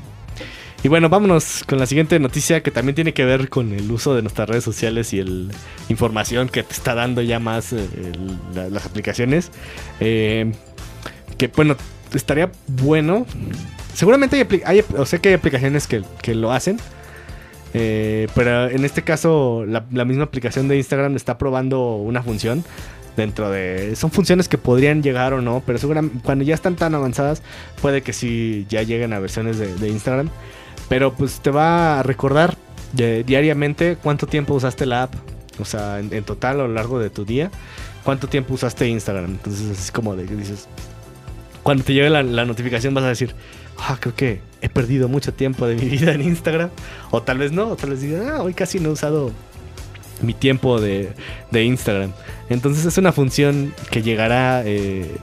Y 0.84 0.88
bueno, 0.88 1.10
vámonos 1.10 1.64
con 1.68 1.78
la 1.78 1.86
siguiente 1.86 2.18
noticia 2.20 2.64
que 2.64 2.72
también 2.72 2.96
tiene 2.96 3.14
que 3.14 3.24
ver 3.24 3.50
con 3.50 3.72
el 3.74 3.92
uso 3.92 4.16
de 4.16 4.24
nuestras 4.24 4.50
redes 4.50 4.64
sociales 4.64 5.14
y 5.14 5.20
el 5.20 5.52
información 5.90 6.50
que 6.50 6.64
te 6.64 6.74
está 6.74 6.96
dando 6.96 7.22
ya 7.22 7.38
más 7.40 7.72
eh, 7.74 7.88
la- 8.56 8.68
las 8.70 8.86
aplicaciones. 8.88 9.52
Eh, 10.00 10.52
que 11.38 11.48
bueno, 11.50 11.76
estaría 12.16 12.52
bueno. 12.68 13.28
Seguramente 13.94 14.48
hay, 14.66 14.84
o 14.98 15.06
que 15.22 15.30
hay 15.30 15.36
aplicaciones 15.36 15.86
que, 15.86 16.02
que 16.24 16.34
lo 16.34 16.52
hacen. 16.52 16.78
Eh, 17.74 18.28
pero 18.36 18.70
en 18.70 18.84
este 18.84 19.04
caso, 19.04 19.66
la, 19.66 20.06
misma 20.06 20.24
aplicación 20.24 20.68
de 20.68 20.78
Instagram 20.78 21.16
está 21.16 21.38
probando 21.38 21.96
una 21.96 22.22
función 22.22 22.64
dentro 23.16 23.50
de. 23.50 23.96
Son 23.96 24.12
funciones 24.12 24.48
que 24.50 24.58
podrían 24.58 25.02
llegar 25.02 25.34
o 25.34 25.42
no, 25.42 25.64
pero 25.66 25.78
seguramente 25.78 26.20
cuando 26.24 26.44
ya 26.44 26.56
están 26.56 26.76
tan 26.76 26.96
avanzadas, 26.96 27.42
puede 27.82 28.02
que 28.02 28.14
sí 28.14 28.66
ya 28.70 28.84
lleguen 28.84 29.14
a 29.14 29.20
versiones 29.20 29.58
de, 29.58 29.90
Instagram. 29.90 30.30
Pero 30.90 31.14
pues 31.14 31.40
te 31.40 31.52
va 31.52 32.00
a 32.00 32.04
recordar 32.04 32.58
eh, 32.98 33.24
diariamente 33.26 33.98
cuánto 34.02 34.28
tiempo 34.28 34.54
usaste 34.54 34.86
la 34.86 35.04
app. 35.04 35.14
O 35.60 35.66
sea, 35.66 36.00
en, 36.00 36.24
total 36.24 36.60
a 36.60 36.64
lo 36.68 36.74
largo 36.74 37.00
de 37.00 37.10
tu 37.10 37.24
día, 37.24 37.52
cuánto 38.04 38.28
tiempo 38.28 38.54
usaste 38.54 38.88
Instagram. 38.88 39.32
Entonces, 39.32 39.80
es 39.80 39.92
como 39.92 40.16
de 40.16 40.26
que 40.26 40.36
dices. 40.36 40.68
Cuando 41.64 41.84
te 41.84 41.94
llegue 41.94 42.10
la 42.10 42.46
notificación, 42.46 42.96
vas 42.96 43.04
a 43.04 43.10
decir, 43.10 43.36
ah, 43.82 43.98
creo 44.00 44.16
que 44.16 44.42
he 44.62 44.70
perdido 44.70 45.08
mucho 45.08 45.34
tiempo 45.34 45.68
de 45.68 45.76
mi 45.76 45.86
vida 45.86 46.14
en 46.14 46.22
Instagram. 46.22 46.70
O 47.12 47.22
tal 47.22 47.38
vez 47.38 47.52
no, 47.52 47.70
o 47.70 47.76
tal 47.76 47.92
vez 47.92 48.02
digas, 48.02 48.28
ah, 48.28 48.42
hoy 48.42 48.54
casi 48.54 48.80
no 48.80 48.90
he 48.90 48.92
usado 48.94 49.32
mi 50.22 50.34
tiempo 50.34 50.80
de, 50.80 51.14
de 51.50 51.64
Instagram. 51.64 52.12
Entonces 52.50 52.86
es 52.86 52.98
una 52.98 53.12
función 53.12 53.74
que 53.90 54.02
llegará, 54.02 54.64
eh, 54.66 55.18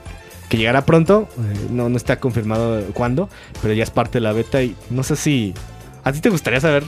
que 0.49 0.57
llegará 0.57 0.85
pronto. 0.85 1.29
Eh, 1.37 1.67
no, 1.71 1.89
no 1.89 1.97
está 1.97 2.19
confirmado 2.19 2.83
cuándo, 2.93 3.29
pero 3.61 3.73
ya 3.73 3.83
es 3.83 3.91
parte 3.91 4.17
de 4.17 4.21
la 4.21 4.33
beta 4.33 4.61
y 4.61 4.75
no 4.89 5.03
sé 5.03 5.15
si 5.15 5.53
a 6.03 6.11
ti 6.11 6.19
te 6.21 6.29
gustaría 6.29 6.59
saber 6.59 6.83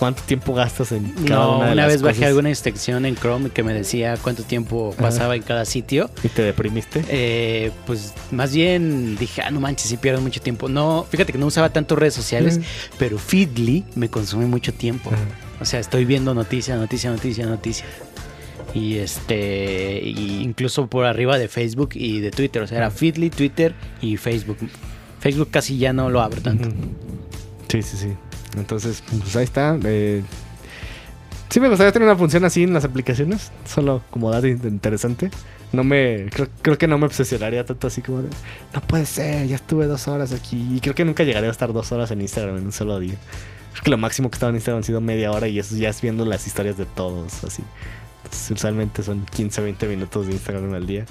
cuánto 0.00 0.22
tiempo 0.22 0.54
gastas 0.54 0.92
en 0.92 1.10
cada 1.10 1.44
No, 1.44 1.56
una 1.58 1.66
de 1.66 1.72
una 1.74 1.82
las 1.82 1.92
vez 1.92 2.02
bajé 2.02 2.14
cosas? 2.16 2.28
alguna 2.28 2.48
instrucción 2.48 3.04
en 3.04 3.14
Chrome 3.16 3.50
que 3.50 3.62
me 3.62 3.74
decía 3.74 4.16
cuánto 4.20 4.44
tiempo 4.44 4.94
pasaba 4.98 5.36
en 5.36 5.42
cada 5.42 5.66
sitio. 5.66 6.10
¿Y 6.24 6.28
te 6.28 6.40
deprimiste? 6.40 7.04
Eh, 7.08 7.70
pues 7.86 8.14
más 8.30 8.54
bien 8.54 9.16
dije, 9.16 9.42
ah, 9.42 9.50
no 9.50 9.60
manches, 9.60 9.88
sí 9.90 9.98
pierdo 9.98 10.22
mucho 10.22 10.40
tiempo. 10.40 10.70
No, 10.70 11.06
fíjate 11.10 11.32
que 11.32 11.38
no 11.38 11.44
usaba 11.44 11.68
tanto 11.68 11.96
redes 11.96 12.14
sociales, 12.14 12.60
pero 12.98 13.18
Feedly 13.18 13.84
me 13.94 14.08
consume 14.08 14.46
mucho 14.46 14.72
tiempo. 14.72 15.10
O 15.60 15.66
sea, 15.66 15.78
estoy 15.78 16.06
viendo 16.06 16.32
noticia, 16.32 16.76
noticia, 16.76 17.10
noticia, 17.10 17.44
noticia. 17.44 17.84
Y 18.72 18.96
este, 18.96 20.00
y 20.02 20.40
incluso 20.42 20.86
por 20.86 21.04
arriba 21.04 21.36
de 21.36 21.48
Facebook 21.48 21.90
y 21.92 22.20
de 22.20 22.30
Twitter. 22.30 22.62
O 22.62 22.66
sea, 22.66 22.78
era 22.78 22.90
Feedly, 22.90 23.28
Twitter 23.28 23.74
y 24.00 24.16
Facebook. 24.16 24.56
Facebook 25.18 25.50
casi 25.50 25.76
ya 25.76 25.92
no 25.92 26.08
lo 26.08 26.22
abro 26.22 26.40
tanto. 26.40 26.70
Sí, 27.68 27.82
sí, 27.82 27.96
sí. 27.98 28.08
Entonces, 28.56 29.02
pues 29.08 29.36
ahí 29.36 29.44
está. 29.44 29.78
eh, 29.84 30.22
sí 31.48 31.60
me 31.60 31.68
gustaría 31.68 31.92
tener 31.92 32.08
una 32.08 32.16
función 32.16 32.44
así 32.44 32.62
en 32.64 32.72
las 32.72 32.84
aplicaciones. 32.84 33.50
Solo 33.66 34.02
como 34.10 34.30
dato 34.30 34.46
in- 34.46 34.60
interesante. 34.64 35.30
No 35.72 35.84
me... 35.84 36.26
Creo, 36.32 36.48
creo 36.62 36.78
que 36.78 36.88
no 36.88 36.98
me 36.98 37.06
obsesionaría 37.06 37.64
tanto 37.64 37.86
así 37.86 38.02
como 38.02 38.22
de... 38.22 38.28
No 38.74 38.80
puede 38.80 39.06
ser, 39.06 39.46
ya 39.46 39.54
estuve 39.56 39.86
dos 39.86 40.08
horas 40.08 40.32
aquí. 40.32 40.66
Y 40.74 40.80
creo 40.80 40.94
que 40.96 41.04
nunca 41.04 41.22
llegaré 41.22 41.46
a 41.46 41.50
estar 41.50 41.72
dos 41.72 41.92
horas 41.92 42.10
en 42.10 42.20
Instagram 42.20 42.56
en 42.56 42.66
un 42.66 42.72
solo 42.72 42.98
día. 42.98 43.14
Creo 43.72 43.84
que 43.84 43.90
lo 43.90 43.98
máximo 43.98 44.30
que 44.30 44.34
estaba 44.34 44.50
en 44.50 44.56
Instagram 44.56 44.80
ha 44.80 44.84
sido 44.86 45.00
media 45.00 45.30
hora 45.30 45.46
y 45.46 45.60
eso 45.60 45.76
ya 45.76 45.90
es 45.90 46.00
viendo 46.00 46.24
las 46.24 46.44
historias 46.46 46.76
de 46.76 46.86
todos, 46.86 47.44
así. 47.44 47.62
Usualmente 48.52 49.04
son 49.04 49.24
15, 49.26 49.60
20 49.62 49.86
minutos 49.86 50.26
de 50.26 50.32
Instagram 50.32 50.74
al 50.74 50.86
día. 50.88 51.04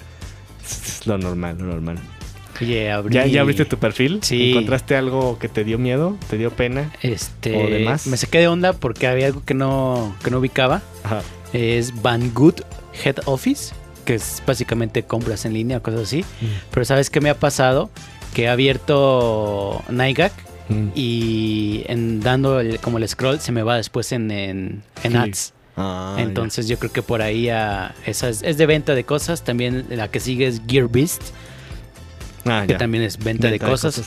Es 0.61 1.07
lo 1.07 1.17
normal, 1.17 1.57
lo 1.57 1.65
normal. 1.65 1.97
Oye, 2.61 2.91
abrí- 2.91 3.13
¿Ya, 3.13 3.25
¿Ya 3.25 3.41
abriste 3.41 3.65
tu 3.65 3.77
perfil? 3.77 4.19
Sí. 4.21 4.49
¿Encontraste 4.51 4.95
algo 4.95 5.37
que 5.39 5.47
te 5.49 5.63
dio 5.63 5.77
miedo? 5.77 6.17
¿Te 6.29 6.37
dio 6.37 6.51
pena? 6.51 6.91
Este, 7.01 7.55
o 7.55 7.69
demás? 7.69 8.07
me 8.07 8.17
saqué 8.17 8.39
de 8.39 8.47
onda 8.47 8.73
porque 8.73 9.07
había 9.07 9.27
algo 9.27 9.43
que 9.45 9.53
no, 9.53 10.15
que 10.23 10.29
no 10.31 10.39
ubicaba. 10.39 10.81
Ajá. 11.03 11.21
Es 11.53 12.01
Banggood 12.01 12.61
Head 13.03 13.17
Office, 13.25 13.73
que 14.05 14.15
es 14.15 14.41
básicamente 14.45 15.03
compras 15.03 15.45
en 15.45 15.53
línea 15.53 15.77
o 15.77 15.81
cosas 15.81 16.01
así. 16.01 16.25
Pero 16.71 16.85
¿sabes 16.85 17.09
qué 17.09 17.21
me 17.21 17.29
ha 17.29 17.35
pasado? 17.39 17.89
Que 18.33 18.43
he 18.43 18.47
abierto 18.49 19.83
Nightgag 19.89 20.31
Mm. 20.69 20.89
y 20.93 21.83
en 21.87 22.19
dando 22.19 22.59
el- 22.59 22.79
como 22.79 22.99
el 22.99 23.07
scroll 23.07 23.39
se 23.39 23.51
me 23.51 23.63
va 23.63 23.77
después 23.77 24.11
en, 24.11 24.29
en, 24.29 24.83
en 25.03 25.11
Sí. 25.13 25.17
ads. 25.17 25.53
Ah, 25.77 26.17
Entonces 26.19 26.67
yo 26.67 26.77
creo 26.77 26.91
que 26.91 27.01
por 27.01 27.21
ahí 27.23 27.49
ah, 27.49 27.95
esa 28.05 28.29
es, 28.29 28.43
es 28.43 28.57
de 28.57 28.65
venta 28.67 28.93
de 28.93 29.03
cosas. 29.05 29.43
También 29.43 29.85
la 29.89 30.09
que 30.09 30.19
sigue 30.19 30.45
es 30.45 30.61
Gear 30.67 30.87
Beast. 30.89 31.21
Ah, 32.45 32.63
que 32.65 32.73
ya. 32.73 32.77
también 32.77 33.03
es 33.03 33.17
venta, 33.17 33.49
de, 33.49 33.59
cosas. 33.59 34.01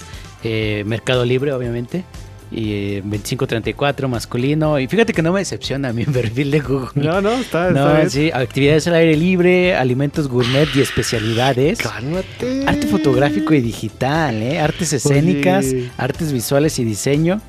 Eh, 0.44 0.82
Mercado 0.86 1.24
Libre, 1.24 1.52
obviamente. 1.52 2.04
Y 2.50 2.72
eh, 2.72 3.00
2534 3.02 4.08
masculino. 4.08 4.78
Y 4.78 4.86
fíjate 4.86 5.12
que 5.14 5.22
no 5.22 5.32
me 5.32 5.40
decepciona 5.40 5.92
mi 5.92 6.04
perfil 6.06 6.50
de 6.50 6.60
Google. 6.60 6.90
No, 7.02 7.20
no, 7.22 7.32
está, 7.32 7.68
está 7.68 7.72
No, 7.72 7.94
bien. 7.94 8.10
sí, 8.10 8.30
actividades 8.32 8.86
al 8.88 8.94
aire 8.94 9.16
libre, 9.16 9.74
alimentos 9.74 10.28
gourmet 10.28 10.68
y 10.74 10.80
especialidades. 10.82 11.78
Cálmate. 11.78 12.64
Arte 12.66 12.86
fotográfico 12.88 13.54
y 13.54 13.60
digital, 13.60 14.42
¿eh? 14.42 14.60
Artes 14.60 14.92
escénicas, 14.92 15.66
Oye. 15.66 15.90
artes 15.96 16.32
visuales 16.32 16.78
y 16.78 16.84
diseño. 16.84 17.40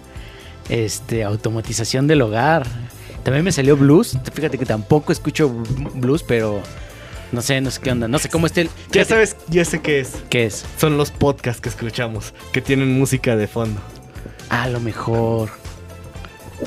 Este, 0.69 1.23
automatización 1.25 2.07
del 2.07 2.21
hogar. 2.21 2.65
También 3.23 3.43
me 3.43 3.51
salió 3.51 3.75
blues. 3.75 4.17
Fíjate 4.33 4.57
que 4.57 4.65
tampoco 4.65 5.11
escucho 5.11 5.49
blues, 5.95 6.23
pero 6.23 6.61
no 7.33 7.41
sé, 7.41 7.59
no 7.61 7.71
sé 7.71 7.81
qué 7.81 7.91
onda. 7.91 8.07
No 8.07 8.19
sé 8.19 8.29
cómo 8.29 8.45
esté 8.45 8.61
el. 8.61 8.69
Ya 8.91 9.03
sabes, 9.03 9.35
ya 9.49 9.65
sé 9.65 9.81
qué 9.81 9.99
es. 9.99 10.13
¿Qué 10.29 10.45
es? 10.45 10.63
Son 10.77 10.97
los 10.97 11.11
podcasts 11.11 11.59
que 11.59 11.69
escuchamos, 11.69 12.33
que 12.53 12.61
tienen 12.61 12.97
música 12.97 13.35
de 13.35 13.47
fondo. 13.47 13.81
A 14.49 14.69
lo 14.69 14.79
mejor. 14.79 15.62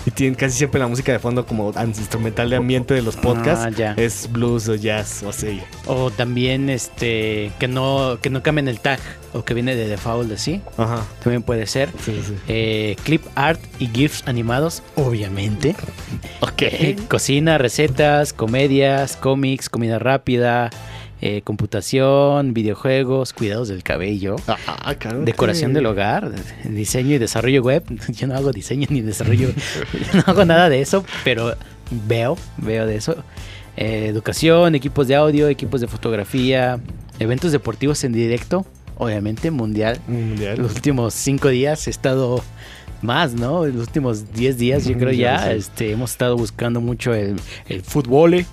Y 0.04 0.10
tienen 0.10 0.34
casi 0.34 0.56
siempre 0.56 0.80
la 0.80 0.86
música 0.86 1.12
de 1.12 1.18
fondo 1.18 1.46
como 1.46 1.72
instrumental 1.86 2.50
de 2.50 2.56
ambiente 2.56 2.94
de 2.94 3.02
los 3.02 3.16
podcasts. 3.16 3.64
Ah, 3.66 3.70
ya. 3.70 3.92
Es 3.96 4.30
blues 4.30 4.68
o 4.68 4.74
jazz 4.74 5.22
o 5.22 5.30
así. 5.30 5.60
O 5.86 6.10
también 6.10 6.68
este 6.70 7.52
que 7.58 7.68
no, 7.68 8.18
que 8.20 8.30
no 8.30 8.42
cambien 8.42 8.68
el 8.68 8.80
tag. 8.80 9.00
O 9.32 9.44
que 9.44 9.54
viene 9.54 9.76
de 9.76 9.88
default 9.88 10.32
así. 10.32 10.62
Ajá. 10.78 11.04
También 11.22 11.42
puede 11.42 11.66
ser. 11.66 11.90
Sí, 12.02 12.22
sí. 12.26 12.34
Eh, 12.48 12.96
clip 13.04 13.22
art 13.34 13.60
y 13.78 13.88
GIFs 13.88 14.22
animados, 14.26 14.82
obviamente. 14.94 15.76
Ok. 16.40 16.62
Eh, 16.62 16.96
cocina, 17.08 17.58
recetas, 17.58 18.32
comedias, 18.32 19.16
cómics, 19.16 19.68
comida 19.68 19.98
rápida, 19.98 20.70
eh, 21.20 21.40
computación, 21.42 22.52
videojuegos, 22.54 23.32
cuidados 23.32 23.68
del 23.68 23.82
cabello, 23.82 24.36
Ah, 24.46 24.94
cálmate. 24.98 25.24
decoración 25.24 25.72
del 25.72 25.86
hogar, 25.86 26.32
diseño 26.64 27.14
y 27.14 27.18
desarrollo 27.18 27.62
web. 27.62 27.84
Yo 28.08 28.26
no 28.26 28.34
hago 28.34 28.52
diseño 28.52 28.86
ni 28.90 29.00
desarrollo, 29.00 29.48
no 30.14 30.22
hago 30.26 30.44
nada 30.44 30.68
de 30.68 30.80
eso, 30.80 31.04
pero 31.24 31.54
veo, 31.90 32.36
veo 32.58 32.86
de 32.86 32.96
eso. 32.96 33.16
Eh, 33.76 34.06
educación, 34.08 34.74
equipos 34.74 35.06
de 35.08 35.14
audio, 35.16 35.48
equipos 35.48 35.80
de 35.80 35.86
fotografía, 35.86 36.80
eventos 37.18 37.52
deportivos 37.52 38.04
en 38.04 38.12
directo, 38.12 38.64
obviamente 38.96 39.50
mundial. 39.50 40.00
Mundial. 40.08 40.58
Los 40.58 40.74
últimos 40.74 41.14
cinco 41.14 41.48
días 41.48 41.86
he 41.86 41.90
estado 41.90 42.42
más, 43.02 43.34
¿no? 43.34 43.66
Los 43.66 43.76
últimos 43.88 44.32
10 44.32 44.56
días, 44.56 44.84
yo 44.86 44.96
creo 44.96 45.12
Ya 45.12 45.52
este, 45.52 45.92
hemos 45.92 46.12
estado 46.12 46.36
buscando 46.36 46.80
mucho 46.80 47.12
el, 47.12 47.36
el 47.68 47.82
fútbol, 47.82 48.46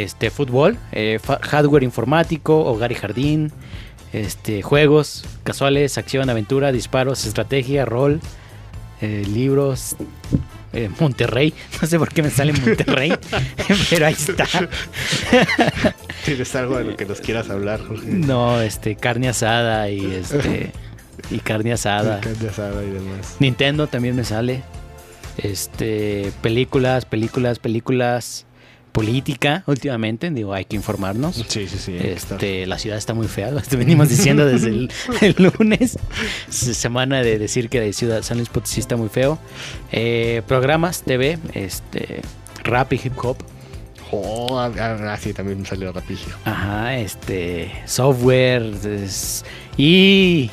este, 0.00 0.30
fútbol, 0.30 0.78
eh, 0.92 1.18
hardware 1.42 1.82
informático, 1.82 2.64
hogar 2.64 2.92
y 2.92 2.94
jardín, 2.94 3.52
este, 4.12 4.62
juegos 4.62 5.24
casuales, 5.44 5.98
acción, 5.98 6.30
aventura, 6.30 6.72
disparos, 6.72 7.26
estrategia, 7.26 7.84
rol, 7.84 8.20
eh, 9.02 9.24
libros. 9.28 9.96
eh, 10.72 10.88
Monterrey, 10.98 11.52
no 11.82 11.86
sé 11.86 11.98
por 11.98 12.08
qué 12.10 12.22
me 12.22 12.30
sale 12.30 12.54
Monterrey, 12.54 13.12
pero 13.90 14.06
ahí 14.06 14.14
está. 14.14 14.46
¿Tienes 16.24 16.54
algo 16.54 16.78
de 16.78 16.84
lo 16.84 16.96
que 16.96 17.04
nos 17.04 17.20
quieras 17.20 17.50
hablar, 17.50 17.80
Jorge? 17.86 18.06
No, 18.06 18.60
este, 18.62 18.96
carne 18.96 19.28
asada 19.28 19.90
y 19.90 20.14
este, 20.14 20.72
y 21.30 21.40
carne 21.40 21.72
asada. 21.74 22.20
Carne 22.20 22.48
asada 22.48 22.82
y 22.82 22.90
demás. 22.90 23.36
Nintendo 23.40 23.86
también 23.88 24.16
me 24.16 24.24
sale. 24.24 24.62
Este, 25.36 26.32
películas, 26.40 27.04
películas, 27.04 27.58
películas. 27.58 28.46
Política, 28.92 29.64
últimamente, 29.66 30.30
digo, 30.30 30.52
hay 30.52 30.66
que 30.66 30.76
informarnos. 30.76 31.36
Sí, 31.48 31.66
sí, 31.66 31.78
sí. 31.78 31.96
Este, 31.98 32.66
la 32.66 32.78
ciudad 32.78 32.98
está 32.98 33.14
muy 33.14 33.26
fea, 33.26 33.50
lo 33.50 33.60
venimos 33.78 34.10
diciendo 34.10 34.44
desde 34.46 34.68
el, 34.68 34.90
el 35.22 35.50
lunes. 35.58 35.98
Se- 36.50 36.74
Semana 36.74 37.22
de 37.22 37.38
decir 37.38 37.68
que 37.70 37.84
la 37.86 37.92
ciudad 37.92 38.22
San 38.22 38.36
Luis 38.36 38.50
Potosí 38.50 38.80
está 38.80 38.96
muy 38.96 39.08
feo. 39.08 39.38
Eh, 39.92 40.42
programas, 40.46 41.02
TV, 41.02 41.38
este, 41.54 42.20
rap 42.64 42.92
y 42.92 43.00
hip 43.02 43.14
hop. 43.24 43.36
Oh, 44.10 44.58
ah, 44.58 44.70
ah, 44.78 45.16
sí, 45.18 45.32
también 45.32 45.62
me 45.62 45.66
salió 45.66 45.90
rapidillo. 45.90 46.26
Ajá, 46.44 46.98
este, 46.98 47.72
software 47.86 48.62
es- 48.84 49.42
y 49.78 50.50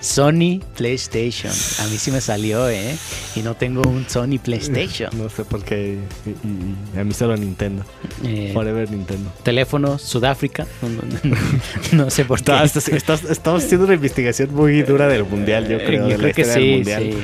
Sony 0.00 0.60
PlayStation. 0.76 1.52
A 1.80 1.86
mí 1.88 1.98
sí 1.98 2.10
me 2.10 2.20
salió, 2.20 2.68
¿eh? 2.70 2.96
Y 3.36 3.40
no 3.40 3.54
tengo 3.54 3.82
un 3.88 4.08
Sony 4.08 4.38
PlayStation. 4.42 5.10
No 5.16 5.28
sé 5.28 5.44
por 5.44 5.62
qué. 5.62 5.98
y- 6.26 6.30
y- 6.30 6.96
y 6.96 6.98
a 7.00 7.04
mí 7.04 7.12
solo 7.12 7.36
Nintendo. 7.36 7.84
Eh, 8.24 8.50
Forever 8.54 8.90
Nintendo. 8.90 9.30
teléfono, 9.42 9.98
Sudáfrica. 9.98 10.66
No, 10.82 10.88
no- 10.88 11.02
no- 11.92 12.04
no 12.04 12.10
sé 12.10 12.24
por 12.24 12.38
qué. 12.42 12.52
Estás- 12.64 12.88
estás- 12.88 13.24
estamos 13.24 13.62
haciendo 13.64 13.84
una 13.86 13.94
investigación 13.94 14.54
muy 14.54 14.82
dura 14.82 15.06
del 15.08 15.24
mundial, 15.24 15.68
yo 15.68 15.78
creo. 15.78 16.08
Yo 16.08 16.16
de 16.16 16.18
la 16.18 16.32
creo 16.32 16.34
que 16.34 16.44
sí, 16.44 16.72
mundial. 16.76 17.02
sí. 17.02 17.18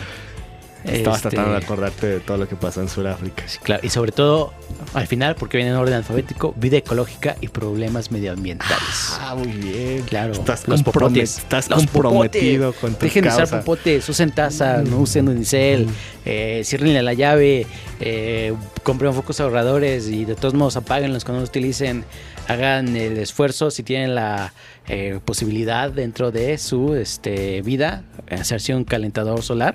Estabas 0.87 1.19
Este, 1.19 1.31
tratando 1.31 1.53
de 1.59 1.65
acordarte 1.65 2.07
de 2.07 2.21
todo 2.21 2.37
lo 2.37 2.49
que 2.49 2.55
pasó 2.57 2.81
en 2.81 2.89
Sudáfrica. 2.89 3.43
sí, 3.47 3.59
claro. 3.63 3.85
Y 3.85 3.91
sobre 3.91 4.13
todo, 4.13 4.53
al 4.95 5.07
final, 5.07 5.35
porque 5.35 5.57
viene 5.57 5.71
en 5.73 5.77
orden 5.77 5.95
alfabético, 5.95 6.55
vida 6.57 6.77
ecológica 6.77 7.37
y 7.41 7.49
problemas 7.49 8.11
medioambientales. 8.13 9.17
Ah, 9.21 9.35
muy 9.37 9.49
bien. 9.49 10.03
Claro, 10.03 10.33
Estás, 10.33 10.69
los 10.69 10.81
compromet- 10.83 10.93
popotes. 10.93 11.39
estás 11.39 11.69
Los 11.71 11.87
comprometido 11.87 12.73
con 12.75 12.95
tu 12.95 13.07
Dejen 13.07 13.23
de 13.25 13.29
usar 13.29 13.41
causa. 13.41 13.59
popotes, 13.61 14.09
usen 14.09 14.31
taza, 14.31 14.83
no 14.83 14.99
usen 15.01 15.29
unicel, 15.29 15.89
eh, 16.25 16.63
ciérrenle 16.65 17.03
la 17.03 17.15
llave, 17.15 17.67
eh, 18.01 18.55
compren 18.83 19.13
focos 19.13 19.41
ahorradores 19.41 20.09
y 20.09 20.25
de 20.25 20.35
todos 20.37 20.55
modos 20.55 20.77
apáguenlos 20.77 21.25
cuando 21.25 21.41
los 21.41 21.49
utilicen. 21.51 22.05
Hagan 22.49 22.95
el 22.97 23.19
esfuerzo 23.19 23.73
si 23.73 23.83
tienen 23.83 24.15
la 24.15 24.53
eh, 24.87 25.19
posibilidad 25.25 25.91
dentro 25.91 26.31
de 26.31 26.59
su 26.59 26.95
este, 26.95 27.61
vida, 27.63 28.05
hacerse 28.31 28.73
un 28.73 28.85
calentador 28.85 29.43
solar. 29.43 29.75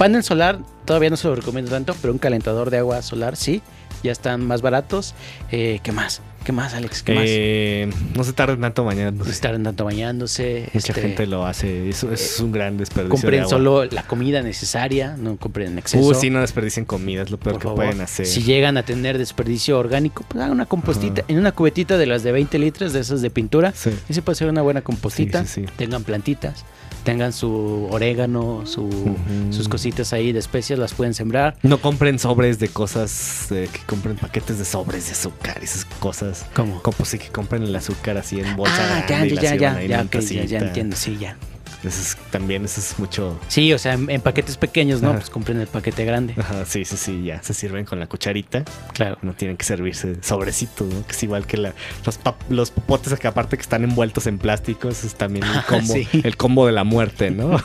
Panel 0.00 0.24
solar 0.24 0.60
todavía 0.86 1.10
no 1.10 1.18
se 1.18 1.28
lo 1.28 1.34
recomiendo 1.34 1.72
tanto, 1.72 1.94
pero 2.00 2.10
un 2.10 2.18
calentador 2.18 2.70
de 2.70 2.78
agua 2.78 3.02
solar 3.02 3.36
sí, 3.36 3.60
ya 4.02 4.12
están 4.12 4.42
más 4.46 4.62
baratos. 4.62 5.14
Eh, 5.52 5.80
¿Qué 5.82 5.92
más? 5.92 6.22
¿Qué 6.42 6.52
más, 6.52 6.72
Alex? 6.72 7.02
¿Qué 7.02 7.14
más? 7.14 7.24
Eh, 7.26 7.90
no 8.16 8.24
se 8.24 8.32
tarden 8.32 8.62
tanto 8.62 8.82
mañana. 8.82 9.22
Estar 9.28 9.62
tanto 9.62 9.84
bañándose. 9.84 10.70
Mucha 10.72 10.92
este, 10.92 11.02
gente 11.02 11.26
lo 11.26 11.44
hace. 11.44 11.90
Eso 11.90 12.10
es 12.10 12.40
un 12.40 12.50
gran 12.50 12.78
desperdicio. 12.78 13.14
de 13.14 13.20
compren 13.20 13.40
agua. 13.40 13.50
solo 13.50 13.84
la 13.84 14.04
comida 14.04 14.40
necesaria, 14.40 15.18
no 15.18 15.36
compren 15.36 15.72
en 15.72 15.78
exceso. 15.80 16.02
Uh, 16.02 16.14
sí, 16.14 16.30
no 16.30 16.40
desperdicien 16.40 16.86
comida, 16.86 17.20
es 17.20 17.30
lo 17.30 17.38
peor 17.38 17.56
por 17.56 17.60
que 17.60 17.68
favor. 17.68 17.84
pueden 17.84 18.00
hacer. 18.00 18.24
Si 18.24 18.42
llegan 18.42 18.78
a 18.78 18.84
tener 18.84 19.18
desperdicio 19.18 19.78
orgánico, 19.78 20.24
pues 20.26 20.42
hagan 20.42 20.52
una 20.52 20.64
compostita. 20.64 21.24
En 21.28 21.36
una 21.36 21.52
cubetita 21.52 21.98
de 21.98 22.06
las 22.06 22.22
de 22.22 22.32
20 22.32 22.58
litros, 22.58 22.94
de 22.94 23.00
esas 23.00 23.20
de 23.20 23.28
pintura. 23.28 23.74
Sí. 23.76 23.90
Ese 24.08 24.22
puede 24.22 24.36
ser 24.36 24.48
una 24.48 24.62
buena 24.62 24.80
compostita. 24.80 25.44
Sí, 25.44 25.48
sí, 25.56 25.66
sí. 25.66 25.72
Tengan 25.76 26.04
plantitas. 26.04 26.64
Tengan 27.04 27.32
su 27.32 27.88
orégano, 27.90 28.62
su, 28.66 28.82
Ujú. 28.84 29.16
sus 29.52 29.68
cositas 29.68 30.12
ahí 30.12 30.32
de 30.32 30.38
especias, 30.38 30.78
las 30.78 30.94
pueden 30.94 31.14
sembrar. 31.14 31.56
No 31.62 31.80
compren 31.80 32.18
sobres 32.18 32.58
de 32.58 32.68
cosas, 32.68 33.50
eh, 33.52 33.68
que 33.72 33.80
compren 33.86 34.16
paquetes 34.16 34.58
de 34.58 34.64
sobres 34.64 35.06
de 35.06 35.12
azúcar, 35.12 35.62
esas 35.62 35.84
cosas. 35.84 36.46
¿Cómo? 36.54 36.82
Como 36.82 36.96
pues 36.96 37.10
sí 37.10 37.18
que 37.18 37.28
compren 37.28 37.62
el 37.62 37.74
azúcar 37.74 38.16
así 38.16 38.40
en 38.40 38.56
bolsa 38.56 38.76
Ah, 38.80 39.06
ya, 39.08 39.24
ya, 39.24 39.34
ya, 39.34 39.54
ya, 39.54 39.82
ya, 39.82 40.00
en 40.00 40.06
ok, 40.06 40.20
ya, 40.20 40.44
ya 40.44 40.58
entiendo, 40.58 40.96
sí, 40.96 41.16
ya. 41.18 41.36
Eso 41.82 42.00
es- 42.02 42.16
también 42.30 42.64
eso 42.64 42.78
es 42.80 42.98
mucho... 42.98 43.38
Sí, 43.48 43.72
o 43.72 43.78
sea, 43.78 43.94
en, 43.94 44.10
en 44.10 44.20
paquetes 44.20 44.56
pequeños, 44.58 45.00
¿no? 45.00 45.08
Ajá. 45.10 45.18
Pues 45.18 45.30
compren 45.30 45.60
el 45.60 45.66
paquete 45.66 46.04
grande. 46.04 46.34
Ajá, 46.38 46.64
sí, 46.66 46.84
sí, 46.84 46.96
sí, 46.96 47.24
ya. 47.24 47.42
Se 47.42 47.54
sirven 47.54 47.84
con 47.86 47.98
la 47.98 48.06
cucharita. 48.06 48.64
Claro. 48.92 49.16
No 49.22 49.32
tienen 49.32 49.56
que 49.56 49.64
servirse 49.64 50.22
sobrecitos, 50.22 50.92
¿no? 50.92 51.06
Que 51.06 51.12
es 51.12 51.22
igual 51.22 51.46
que 51.46 51.56
la, 51.56 51.72
los, 52.04 52.20
pap- 52.22 52.34
los 52.50 52.70
popotes 52.70 53.18
que 53.18 53.26
aparte 53.28 53.56
que 53.56 53.62
están 53.62 53.82
envueltos 53.84 54.26
en 54.26 54.38
plástico. 54.38 54.88
Eso 54.90 55.06
es 55.06 55.14
también 55.14 55.44
el 55.46 55.64
combo, 55.68 55.94
Sí. 55.94 56.06
el 56.22 56.36
combo 56.36 56.66
de 56.66 56.72
la 56.72 56.84
muerte, 56.84 57.30
¿no? 57.30 57.56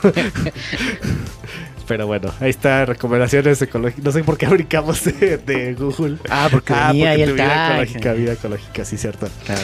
Pero 1.86 2.06
bueno, 2.06 2.30
ahí 2.40 2.50
está, 2.50 2.84
recomendaciones 2.84 3.62
ecológicas. 3.62 4.04
No 4.04 4.10
sé 4.10 4.24
por 4.24 4.36
qué 4.36 4.46
brincamos 4.48 5.04
de, 5.04 5.38
de 5.38 5.74
Google. 5.74 6.18
Ah, 6.28 6.48
porque 6.50 6.72
venía 6.72 7.10
ahí 7.10 7.18
tu 7.18 7.22
el 7.30 7.32
vida 7.34 7.46
tag. 7.46 7.72
ecológica, 7.82 8.12
vida 8.12 8.32
ecológica, 8.32 8.84
sí, 8.84 8.96
cierto. 8.96 9.28
Claro. 9.44 9.60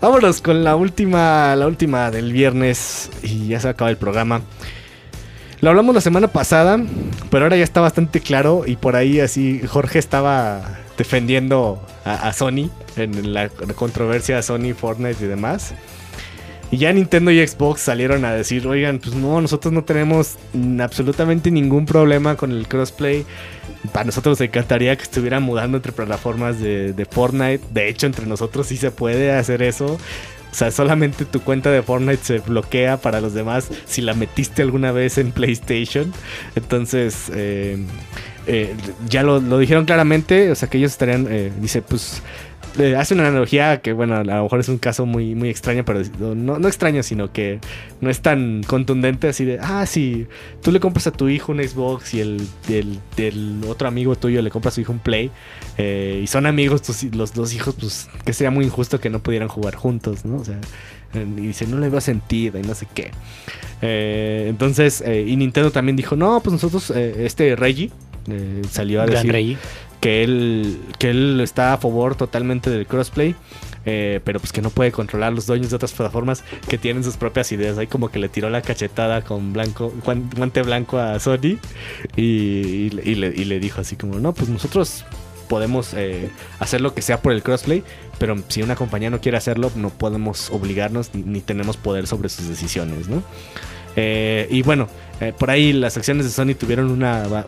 Vámonos 0.00 0.42
con 0.42 0.64
la 0.64 0.76
última, 0.76 1.56
la 1.56 1.66
última 1.66 2.10
del 2.10 2.32
viernes 2.32 3.10
y 3.22 3.48
ya 3.48 3.60
se 3.60 3.68
acaba 3.70 3.90
el 3.90 3.96
programa. 3.96 4.42
Lo 5.62 5.70
hablamos 5.70 5.94
la 5.94 6.00
semana 6.00 6.28
pasada, 6.28 6.78
pero 7.30 7.44
ahora 7.44 7.56
ya 7.56 7.64
está 7.64 7.80
bastante 7.80 8.20
claro 8.20 8.64
y 8.66 8.76
por 8.76 8.96
ahí 8.96 9.20
así 9.20 9.62
Jorge 9.66 9.98
estaba 9.98 10.78
defendiendo 10.98 11.80
a, 12.04 12.28
a 12.28 12.32
Sony 12.32 12.68
en 12.96 13.32
la 13.32 13.48
controversia 13.48 14.36
de 14.36 14.42
Sony, 14.42 14.74
Fortnite 14.76 15.24
y 15.24 15.28
demás. 15.28 15.72
Y 16.72 16.78
ya 16.78 16.90
Nintendo 16.90 17.30
y 17.30 17.46
Xbox 17.46 17.82
salieron 17.82 18.24
a 18.24 18.32
decir, 18.32 18.66
oigan, 18.66 18.98
pues 18.98 19.14
no, 19.14 19.42
nosotros 19.42 19.74
no 19.74 19.84
tenemos 19.84 20.38
absolutamente 20.80 21.50
ningún 21.50 21.84
problema 21.84 22.34
con 22.36 22.50
el 22.50 22.66
crossplay. 22.66 23.26
Para 23.92 24.06
nosotros 24.06 24.38
nos 24.38 24.48
encantaría 24.48 24.96
que 24.96 25.02
estuvieran 25.02 25.42
mudando 25.42 25.76
entre 25.76 25.92
plataformas 25.92 26.60
de, 26.60 26.94
de 26.94 27.04
Fortnite. 27.04 27.60
De 27.74 27.90
hecho, 27.90 28.06
entre 28.06 28.24
nosotros 28.24 28.68
sí 28.68 28.78
se 28.78 28.90
puede 28.90 29.32
hacer 29.32 29.60
eso. 29.62 29.98
O 30.50 30.54
sea, 30.54 30.70
solamente 30.70 31.26
tu 31.26 31.42
cuenta 31.42 31.70
de 31.70 31.82
Fortnite 31.82 32.24
se 32.24 32.38
bloquea 32.38 32.96
para 32.96 33.20
los 33.20 33.34
demás 33.34 33.68
si 33.84 34.00
la 34.00 34.14
metiste 34.14 34.62
alguna 34.62 34.92
vez 34.92 35.18
en 35.18 35.30
PlayStation. 35.30 36.10
Entonces, 36.56 37.30
eh, 37.34 37.76
eh, 38.46 38.74
ya 39.10 39.22
lo, 39.22 39.40
lo 39.40 39.58
dijeron 39.58 39.84
claramente. 39.84 40.50
O 40.50 40.54
sea, 40.54 40.70
que 40.70 40.78
ellos 40.78 40.92
estarían, 40.92 41.26
eh, 41.28 41.52
dice, 41.60 41.82
pues 41.82 42.22
eh, 42.78 42.96
hace 42.96 43.14
una 43.14 43.26
analogía 43.28 43.80
que, 43.80 43.92
bueno, 43.92 44.16
a 44.16 44.24
lo 44.24 44.42
mejor 44.44 44.60
es 44.60 44.68
un 44.68 44.78
caso 44.78 45.06
muy, 45.06 45.34
muy 45.34 45.48
extraño, 45.48 45.84
pero 45.84 46.02
no, 46.34 46.58
no 46.58 46.68
extraño, 46.68 47.02
sino 47.02 47.32
que 47.32 47.58
no 48.00 48.10
es 48.10 48.20
tan 48.20 48.62
contundente 48.66 49.28
así 49.28 49.44
de, 49.44 49.58
ah, 49.60 49.84
sí, 49.86 50.26
tú 50.62 50.72
le 50.72 50.80
compras 50.80 51.06
a 51.06 51.12
tu 51.12 51.28
hijo 51.28 51.52
un 51.52 51.62
Xbox 51.62 52.14
y 52.14 52.20
el, 52.20 52.46
el, 52.68 52.98
el 53.16 53.60
otro 53.68 53.88
amigo 53.88 54.16
tuyo 54.16 54.40
le 54.42 54.50
compra 54.50 54.70
a 54.70 54.72
su 54.72 54.80
hijo 54.80 54.92
un 54.92 54.98
Play 55.00 55.30
eh, 55.78 56.20
y 56.22 56.26
son 56.26 56.46
amigos 56.46 56.82
tus- 56.82 57.04
los 57.14 57.34
dos 57.34 57.54
hijos, 57.54 57.74
pues 57.78 58.08
que 58.24 58.32
sería 58.32 58.50
muy 58.50 58.64
injusto 58.64 59.00
que 59.00 59.10
no 59.10 59.18
pudieran 59.20 59.48
jugar 59.48 59.74
juntos, 59.74 60.24
¿no? 60.24 60.36
O 60.36 60.44
sea, 60.44 60.58
y 61.14 61.18
dice, 61.46 61.66
no 61.66 61.78
le 61.78 61.90
veo 61.90 62.00
sentido 62.00 62.58
y 62.58 62.62
no 62.62 62.74
sé 62.74 62.86
qué. 62.94 63.10
Eh, 63.82 64.46
entonces, 64.48 65.02
eh, 65.04 65.24
y 65.26 65.36
Nintendo 65.36 65.70
también 65.70 65.96
dijo, 65.96 66.16
no, 66.16 66.40
pues 66.40 66.52
nosotros, 66.52 66.90
eh, 66.94 67.26
este 67.26 67.54
Reggie 67.56 67.90
salió 68.70 69.02
a 69.02 69.06
Gran 69.06 69.16
decir. 69.16 69.32
Que 70.02 70.22
él, 70.24 70.78
que 70.98 71.08
él 71.10 71.40
está 71.40 71.72
a 71.72 71.78
favor 71.78 72.16
totalmente 72.16 72.68
del 72.68 72.86
crossplay, 72.86 73.34
eh, 73.86 74.20
pero 74.24 74.38
pues 74.40 74.52
que 74.52 74.60
no 74.60 74.70
puede 74.70 74.92
controlar 74.92 75.32
los 75.32 75.46
dueños 75.46 75.70
de 75.70 75.76
otras 75.76 75.92
plataformas 75.92 76.44
que 76.68 76.76
tienen 76.76 77.04
sus 77.04 77.16
propias 77.16 77.50
ideas. 77.52 77.78
Ahí 77.78 77.86
como 77.86 78.10
que 78.10 78.18
le 78.18 78.28
tiró 78.28 78.50
la 78.50 78.62
cachetada 78.62 79.22
con 79.22 79.52
blanco, 79.52 79.92
guan- 80.04 80.28
guante 80.36 80.60
blanco 80.62 80.98
a 80.98 81.18
Sony 81.20 81.56
y 82.16 82.90
le 82.90 83.60
dijo 83.60 83.80
así 83.80 83.96
como, 83.96 84.18
no, 84.18 84.34
pues 84.34 84.50
nosotros 84.50 85.04
podemos 85.48 85.94
eh, 85.94 86.30
hacer 86.58 86.80
lo 86.80 86.94
que 86.94 87.02
sea 87.02 87.20
por 87.22 87.32
el 87.32 87.42
crossplay, 87.42 87.84
pero 88.18 88.36
si 88.48 88.62
una 88.62 88.74
compañía 88.74 89.10
no 89.10 89.20
quiere 89.20 89.36
hacerlo, 89.38 89.70
no 89.76 89.90
podemos 89.90 90.50
obligarnos 90.50 91.14
ni, 91.14 91.22
ni 91.22 91.40
tenemos 91.40 91.76
poder 91.76 92.06
sobre 92.06 92.28
sus 92.28 92.48
decisiones, 92.48 93.08
¿no? 93.08 93.22
Eh, 93.96 94.46
y 94.50 94.62
bueno, 94.62 94.88
eh, 95.20 95.32
por 95.38 95.50
ahí 95.50 95.72
las 95.72 95.96
acciones 95.96 96.24
de 96.24 96.32
Sony 96.32 96.54
tuvieron 96.58 96.90
una 96.90 97.44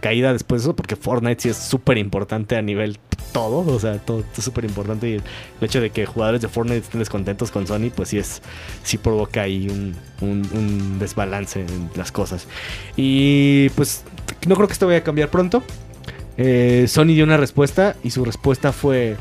caída 0.00 0.32
después 0.32 0.62
de 0.62 0.66
eso, 0.68 0.76
porque 0.76 0.96
Fortnite 0.96 1.42
sí 1.42 1.48
es 1.48 1.56
súper 1.56 1.98
importante 1.98 2.56
a 2.56 2.62
nivel 2.62 2.98
todo, 3.32 3.58
o 3.74 3.78
sea, 3.78 3.98
todo 3.98 4.24
es 4.36 4.44
súper 4.44 4.64
importante. 4.64 5.08
Y 5.08 5.12
el 5.14 5.22
hecho 5.60 5.80
de 5.80 5.90
que 5.90 6.06
jugadores 6.06 6.40
de 6.40 6.48
Fortnite 6.48 6.78
estén 6.78 7.00
descontentos 7.00 7.50
con 7.50 7.66
Sony, 7.66 7.90
pues 7.94 8.08
sí 8.10 8.18
es, 8.18 8.40
sí 8.84 8.96
provoca 8.98 9.42
ahí 9.42 9.68
un, 9.68 9.94
un- 10.20 10.48
un 10.54 10.98
desbalance 10.98 11.60
en 11.60 11.90
las 11.96 12.10
cosas. 12.12 12.46
Y 12.96 13.68
pues 13.70 14.04
no 14.46 14.54
creo 14.54 14.66
que 14.68 14.72
esto 14.72 14.86
vaya 14.86 14.98
a 15.00 15.04
cambiar 15.04 15.28
pronto. 15.30 15.62
Eh, 16.38 16.86
Sony 16.88 17.06
dio 17.08 17.24
una 17.24 17.36
respuesta 17.36 17.96
y 18.04 18.10
su 18.10 18.24
respuesta 18.24 18.72
fue... 18.72 19.16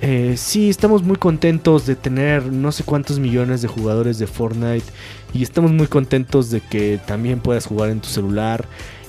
eh, 0.00 0.34
sí, 0.36 0.70
estamos 0.70 1.02
muy 1.02 1.16
contentos 1.16 1.86
de 1.86 1.96
tener 1.96 2.52
no 2.52 2.70
sé 2.72 2.84
cuántos 2.84 3.18
millones 3.18 3.62
de 3.62 3.68
jugadores 3.68 4.18
de 4.18 4.26
Fortnite 4.26 4.86
y 5.34 5.42
estamos 5.42 5.72
muy 5.72 5.88
contentos 5.88 6.50
de 6.50 6.60
que 6.60 7.00
también 7.06 7.40
puedas 7.40 7.66
jugar 7.66 7.90
en 7.90 8.00
tu 8.00 8.08
celular. 8.08 8.66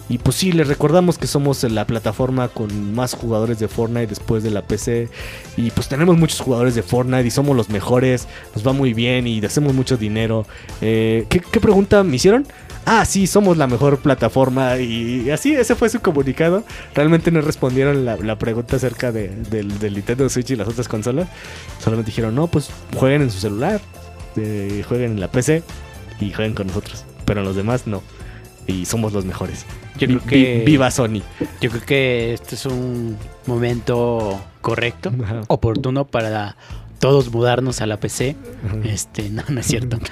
Y 0.09 0.17
pues 0.17 0.37
sí, 0.37 0.51
les 0.51 0.67
recordamos 0.67 1.19
que 1.19 1.27
somos 1.27 1.63
la 1.63 1.85
plataforma 1.85 2.47
con 2.47 2.95
más 2.95 3.13
jugadores 3.13 3.59
de 3.59 3.67
Fortnite 3.67 4.07
después 4.07 4.41
de 4.41 4.49
la 4.49 4.63
PC. 4.63 5.07
Y 5.55 5.69
pues 5.69 5.87
tenemos 5.87 6.17
muchos 6.17 6.39
jugadores 6.39 6.73
de 6.73 6.81
Fortnite 6.81 7.27
y 7.27 7.31
somos 7.31 7.55
los 7.55 7.69
mejores. 7.69 8.27
Nos 8.55 8.65
va 8.65 8.73
muy 8.73 8.95
bien 8.95 9.27
y 9.27 9.45
hacemos 9.45 9.75
mucho 9.75 9.97
dinero. 9.97 10.47
Eh, 10.81 11.27
¿qué, 11.29 11.39
qué 11.39 11.59
pregunta 11.59 12.03
me 12.03 12.15
hicieron? 12.15 12.47
Ah, 12.91 13.05
sí, 13.05 13.27
somos 13.27 13.55
la 13.57 13.67
mejor 13.67 13.99
plataforma. 13.99 14.77
Y 14.77 15.29
así, 15.29 15.53
ese 15.53 15.75
fue 15.75 15.89
su 15.89 15.99
comunicado. 15.99 16.63
Realmente 16.95 17.29
no 17.29 17.39
respondieron 17.41 18.03
la, 18.03 18.17
la 18.17 18.37
pregunta 18.39 18.77
acerca 18.77 19.11
de- 19.11 19.27
del, 19.29 19.77
del 19.77 19.93
Nintendo 19.93 20.27
Switch 20.27 20.49
y 20.51 20.55
las 20.55 20.67
otras 20.67 20.87
consolas. 20.87 21.27
Solamente 21.83 22.09
dijeron, 22.09 22.33
no, 22.33 22.47
pues 22.47 22.69
jueguen 22.95 23.21
en 23.21 23.31
su 23.31 23.39
celular. 23.39 23.79
eh, 24.37 24.83
jueguen 24.87 25.11
en 25.11 25.19
la 25.19 25.27
PC 25.29 25.63
y 26.19 26.31
jueguen 26.31 26.53
con 26.55 26.67
nosotros. 26.67 27.03
Pero 27.25 27.43
los 27.43 27.55
demás 27.55 27.85
no. 27.87 28.01
Y 28.67 28.85
somos 28.85 29.13
los 29.13 29.23
mejores. 29.25 29.65
Yo 29.97 30.07
creo 30.07 30.21
que- 30.25 30.57
vi- 30.59 30.65
viva 30.65 30.89
Sony. 30.91 31.21
Yo 31.61 31.69
creo 31.69 31.85
que 31.85 32.33
este 32.33 32.55
es 32.55 32.65
un 32.65 33.17
momento 33.45 34.39
correcto, 34.61 35.11
Ajá. 35.23 35.41
oportuno 35.47 36.05
para 36.05 36.55
todos 36.99 37.31
mudarnos 37.31 37.81
a 37.81 37.85
la 37.87 37.97
PC. 37.99 38.35
Ajá. 38.65 38.77
Este, 38.85 39.29
no, 39.29 39.43
no 39.47 39.59
es 39.59 39.67
cierto. 39.67 39.99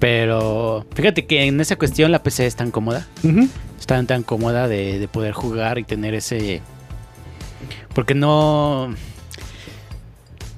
Pero 0.00 0.84
fíjate 0.94 1.26
que 1.26 1.44
en 1.44 1.60
esa 1.60 1.76
cuestión 1.76 2.10
la 2.10 2.22
PC 2.22 2.46
es 2.46 2.56
tan 2.56 2.70
cómoda. 2.72 3.06
Ujú. 3.22 3.48
Es 3.78 3.86
tan, 3.86 4.06
tan 4.08 4.22
cómoda 4.24 4.66
de, 4.66 4.98
de 4.98 5.06
poder 5.08 5.32
jugar 5.32 5.78
y 5.78 5.84
tener 5.84 6.14
ese. 6.14 6.60
Porque 7.94 8.14
no. 8.14 8.94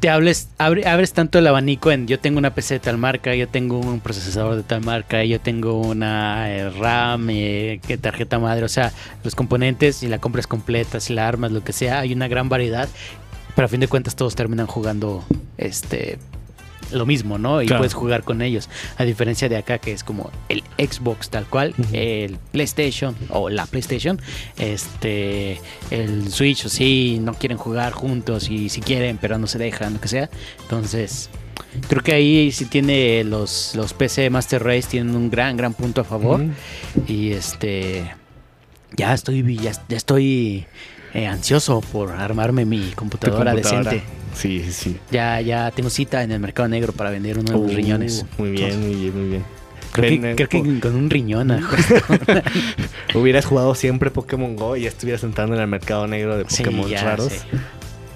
Te 0.01 0.11
hables, 0.11 0.49
abre- 0.59 0.85
abres 0.87 1.13
tanto 1.13 1.39
el 1.39 1.47
abanico 1.47 1.93
en 1.93 2.09
yo 2.09 2.19
tengo 2.19 2.39
una 2.39 2.53
PC 2.55 2.75
de 2.75 2.81
tal 2.81 2.99
marca, 2.99 3.37
yo 3.37 3.47
tengo 3.49 3.79
un 3.79 4.01
procesador 4.01 4.57
de 4.57 4.65
tal 4.65 4.81
marca, 4.83 5.23
yo 5.25 5.41
tengo 5.41 5.81
una 5.81 6.51
eh, 6.51 6.71
RAM, 6.71 7.29
eh, 7.31 7.81
que 7.87 7.99
tarjeta 7.99 8.41
madre, 8.41 8.65
o 8.65 8.69
sea, 8.69 8.93
los 9.23 9.37
componentes, 9.37 9.95
si 9.97 10.09
la 10.09 10.19
compras 10.19 10.49
completa, 10.49 10.99
si 10.99 11.13
la 11.15 11.29
armas, 11.29 11.53
lo 11.53 11.63
que 11.63 11.73
sea, 11.73 12.01
hay 12.01 12.13
una 12.13 12.27
gran 12.27 12.49
variedad, 12.49 12.89
pero 13.55 13.67
a 13.67 13.69
fin 13.69 13.79
de 13.79 13.87
cuentas 13.87 14.17
todos 14.17 14.35
terminan 14.35 14.67
jugando 14.67 15.25
este 15.57 16.19
lo 16.93 17.07
mismo, 17.07 17.39
¿no? 17.39 17.63
Y 17.63 17.67
Claro. 17.67 17.81
puedes 17.81 17.95
jugar 17.95 18.23
con 18.25 18.43
ellos. 18.43 18.69
A 18.99 19.05
diferencia 19.05 19.49
de 19.49 19.57
acá, 19.57 19.79
que 19.79 19.93
es 19.93 20.05
como 20.05 20.31
el 20.49 20.63
Xbox 20.79 21.31
tal 21.31 21.47
cual, 21.47 21.75
el 21.93 22.39
PlayStation 22.53 23.15
o 23.31 23.49
la 23.51 23.67
PlayStation, 23.67 24.21
este, 24.59 25.61
el 25.91 26.31
Switch, 26.31 26.65
o 26.67 26.69
sí, 26.69 27.19
no 27.21 27.35
quieren 27.35 27.59
jugar 27.59 27.93
juntos 27.93 28.49
y 28.51 28.69
si 28.69 28.81
quieren, 28.81 29.19
pero 29.21 29.39
no 29.39 29.47
se 29.47 29.59
dejan, 29.59 29.95
lo 29.95 30.01
que 30.01 30.09
sea. 30.09 30.31
Entonces, 30.63 31.31
creo 31.89 32.03
que 32.03 32.13
ahí 32.13 32.51
sí 32.53 32.67
tiene 32.67 33.25
los, 33.25 33.75
los 33.75 33.93
PC 33.95 34.31
Master 34.31 34.63
Race, 34.63 34.89
tienen 34.91 35.15
un 35.15 35.31
gran, 35.31 35.57
gran 35.57 35.75
punto 35.75 36.01
a 36.01 36.05
favor. 36.05 36.41
Y 37.07 37.33
este, 37.33 38.15
ya 38.97 39.15
estoy, 39.15 39.57
ya, 39.57 39.73
ya 39.89 39.97
estoy 39.97 40.67
eh, 41.15 41.27
ansioso 41.27 41.81
por 41.81 42.13
armarme 42.13 42.65
mi 42.65 42.91
computadora, 42.93 43.53
computadora. 43.53 43.91
decente. 43.91 44.22
Sí, 44.35 44.63
sí, 44.65 44.73
sí. 44.73 44.97
Ya, 45.11 45.41
ya 45.41 45.71
tengo 45.71 45.91
cita 45.91 46.23
en 46.23 46.33
el 46.33 46.41
mercado 46.41 46.69
negro 46.69 46.93
para 46.93 47.11
vender 47.11 47.39
uno 47.39 47.53
de 47.53 47.59
mis 47.59 47.73
Uh, 47.73 47.77
riñones. 47.77 48.25
Muy 48.39 48.51
bien, 48.51 48.81
muy 48.81 48.95
bien, 48.95 49.19
muy 49.21 49.29
bien. 49.31 49.45
Creo, 49.93 50.11
Ven, 50.11 50.23
que, 50.23 50.31
eh, 50.31 50.49
creo 50.49 50.49
que 50.49 50.81
con 50.81 50.95
un 50.97 51.11
riñón. 51.11 51.51
Hubieras 53.15 53.45
jugado 53.45 53.75
siempre 53.75 54.11
Pokémon 54.11 54.57
Go 54.57 54.77
y 54.77 54.83
ya 54.83 54.89
estuvieras 54.89 55.23
entrando 55.25 55.55
en 55.55 55.61
el 55.61 55.69
mercado 55.69 56.07
negro 56.07 56.37
de 56.39 56.45
Sí, 56.49 56.63
Pokémon 56.65 56.89
ya, 56.89 57.03
raros. 57.05 57.33
sí. 57.33 57.39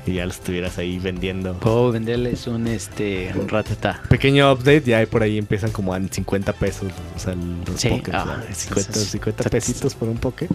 Y 0.07 0.15
ya 0.15 0.25
lo 0.25 0.31
estuvieras 0.31 0.79
ahí 0.79 0.99
vendiendo. 1.01 1.55
Puedo 1.59 1.91
venderles 1.91 2.47
un 2.47 2.69
este 2.69 3.33
un 3.35 3.49
ratata. 3.49 4.01
Pequeño 4.09 4.53
update, 4.53 4.83
ya 4.83 5.05
por 5.07 5.23
ahí 5.25 5.37
empiezan 5.37 5.73
como 5.73 5.93
a 5.93 6.01
50 6.01 6.53
pesos. 6.53 6.93
O 7.15 7.19
sea, 7.19 7.35
los 7.35 7.81
Sí, 7.81 7.89
Pokés, 7.89 8.15
ah, 8.15 8.25
¿no? 8.49 8.55
50, 8.55 8.81
entonces, 8.87 9.09
50 9.11 9.51
pesitos 9.51 9.95
por 9.97 10.09
un 10.09 10.17
Poké. 10.17 10.47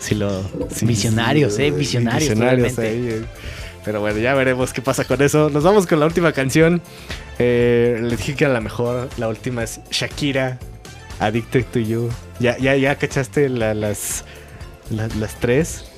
Sí 0.00 0.16
lo, 0.16 0.42
sí, 0.74 0.84
Visionarios, 0.84 1.54
sí, 1.54 1.62
eh, 1.62 1.70
sí, 1.70 1.78
visionarios, 1.78 2.28
visionarios 2.30 2.78
eh. 2.78 3.22
Pero 3.90 4.02
bueno, 4.02 4.20
ya 4.20 4.34
veremos 4.34 4.72
qué 4.72 4.80
pasa 4.82 5.02
con 5.02 5.20
eso. 5.20 5.50
Nos 5.50 5.64
vamos 5.64 5.84
con 5.88 5.98
la 5.98 6.06
última 6.06 6.30
canción. 6.30 6.80
Eh, 7.40 7.98
le 8.00 8.16
dije 8.16 8.36
que 8.36 8.44
era 8.44 8.52
la 8.52 8.60
mejor. 8.60 9.08
La 9.16 9.26
última 9.26 9.64
es 9.64 9.80
Shakira 9.90 10.60
Addicted 11.18 11.64
to 11.72 11.80
You. 11.80 12.08
Ya, 12.38 12.56
ya, 12.56 12.76
ya 12.76 12.94
cachaste 12.94 13.48
la- 13.48 13.74
las, 13.74 14.24
la- 14.90 15.08
las 15.18 15.34
tres. 15.40 15.89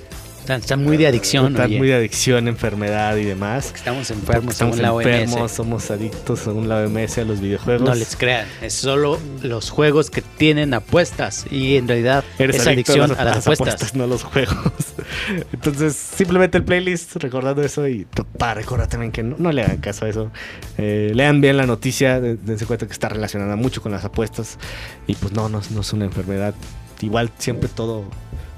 Están, 0.42 0.60
están 0.60 0.82
muy 0.82 0.96
de 0.96 1.06
adicción, 1.06 1.52
Están 1.52 1.66
oye. 1.66 1.78
muy 1.78 1.86
de 1.86 1.94
adicción, 1.94 2.48
enfermedad 2.48 3.16
y 3.16 3.22
demás. 3.24 3.72
Estamos 3.76 4.10
enfermos 4.10 4.54
estamos 4.54 4.74
según 4.74 4.82
la 4.82 4.92
OMS. 4.92 5.06
enfermos, 5.06 5.52
somos 5.52 5.90
adictos 5.92 6.40
según 6.40 6.68
la 6.68 6.78
OMS 6.78 7.18
a 7.18 7.24
los 7.24 7.40
videojuegos. 7.40 7.88
No 7.88 7.94
les 7.94 8.16
crean, 8.16 8.48
es 8.60 8.72
solo 8.74 9.20
los 9.42 9.70
juegos 9.70 10.10
que 10.10 10.20
tienen 10.20 10.74
apuestas 10.74 11.46
y 11.48 11.76
en 11.76 11.86
realidad 11.86 12.24
Eres 12.40 12.56
es 12.56 12.66
adicción 12.66 13.12
a 13.12 13.14
las, 13.14 13.18
a 13.20 13.24
las 13.24 13.46
apuestas. 13.46 13.94
no 13.94 14.02
a 14.02 14.06
los 14.08 14.24
juegos. 14.24 14.56
Entonces, 15.52 15.94
simplemente 15.94 16.58
el 16.58 16.64
playlist, 16.64 17.14
recordando 17.16 17.62
eso 17.62 17.86
y 17.86 18.04
para 18.36 18.54
recordar 18.54 18.88
también 18.88 19.12
que 19.12 19.22
no, 19.22 19.36
no 19.38 19.52
le 19.52 19.62
hagan 19.62 19.76
caso 19.78 20.06
a 20.06 20.08
eso. 20.08 20.32
Eh, 20.76 21.12
lean 21.14 21.40
bien 21.40 21.56
la 21.56 21.66
noticia, 21.66 22.20
de- 22.20 22.34
dense 22.36 22.66
cuenta 22.66 22.86
que 22.86 22.92
está 22.92 23.08
relacionada 23.08 23.54
mucho 23.54 23.80
con 23.80 23.92
las 23.92 24.04
apuestas 24.04 24.58
y 25.06 25.14
pues 25.14 25.32
no, 25.32 25.48
no, 25.48 25.60
no 25.70 25.80
es 25.82 25.92
una 25.92 26.04
enfermedad. 26.04 26.52
Igual 27.00 27.30
siempre 27.38 27.68
todo, 27.68 28.04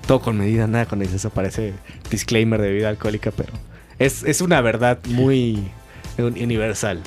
todo 0.07 0.21
con 0.21 0.38
medida, 0.38 0.67
nada 0.67 0.87
con 0.87 1.03
exceso. 1.03 1.31
Parece 1.31 1.73
disclaimer 2.11 2.61
de 2.61 2.69
bebida 2.69 2.88
alcohólica, 2.88 3.31
pero 3.31 3.53
es, 3.99 4.23
es 4.25 4.40
una 4.40 4.61
verdad 4.61 4.99
muy 5.09 5.62
un- 6.19 6.35
universal. 6.40 7.01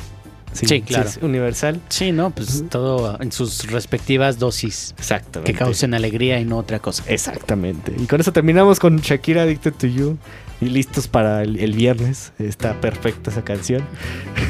Sí, 0.54 0.82
claro. 0.82 1.08
es 1.08 1.18
universal. 1.18 1.80
Sí, 1.90 2.12
no, 2.12 2.32
pues 2.32 2.64
todo 2.70 3.22
en 3.22 3.32
sus 3.32 3.70
respectivas 3.70 4.40
dosis 4.40 4.96
Exactamente. 4.98 5.52
que 5.54 5.58
causen 5.60 5.94
alegría 5.94 6.40
y 6.40 6.46
no 6.46 6.58
otra 6.58 6.80
cosa. 6.80 7.04
Exactamente. 7.08 7.94
Y 8.00 8.06
con 8.08 8.22
eso 8.22 8.32
terminamos 8.32 8.80
con 8.80 8.98
Shakira 8.98 9.44
Addicted 9.44 9.74
to 9.74 9.88
You. 9.88 10.18
Y 10.60 10.66
listos 10.70 11.08
para 11.08 11.44
el, 11.44 11.60
el 11.60 11.74
viernes. 11.74 12.32
Está 12.40 12.82
perfecta 12.82 13.30
esa 13.30 13.44
canción. 13.44 13.84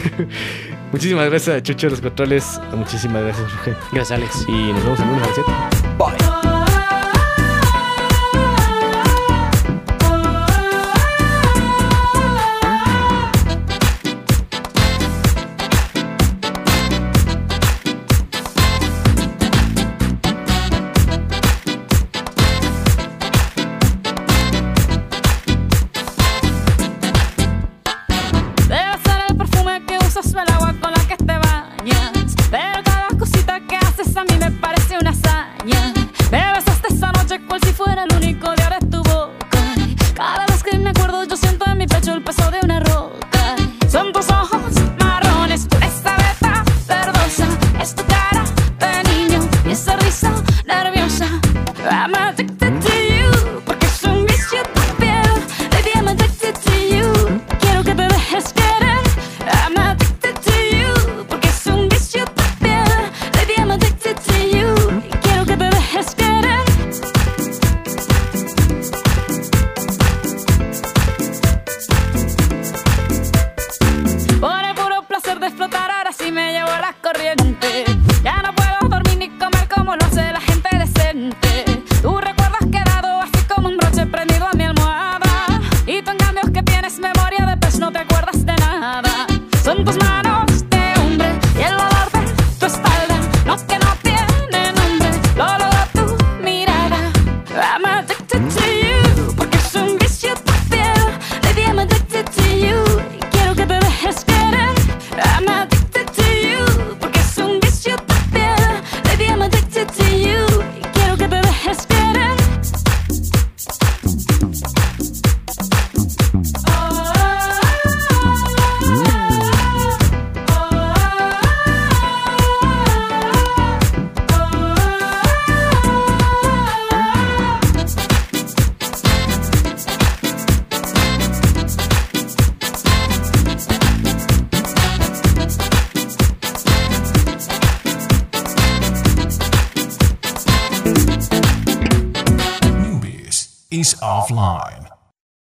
Muchísimas 0.93 1.29
gracias 1.29 1.57
a 1.57 1.61
Chucho 1.63 1.87
de 1.87 1.91
los 1.91 2.01
controles. 2.01 2.61
Muchísimas 2.73 3.23
gracias, 3.23 3.51
Jorge. 3.51 3.75
Gracias, 3.91 4.11
Alex. 4.17 4.45
Y 4.47 4.71
nos 4.71 4.83
vemos 4.85 4.99
en 5.01 5.09
una 5.09 5.25
receta. 5.25 5.69
Debe 5.97 6.26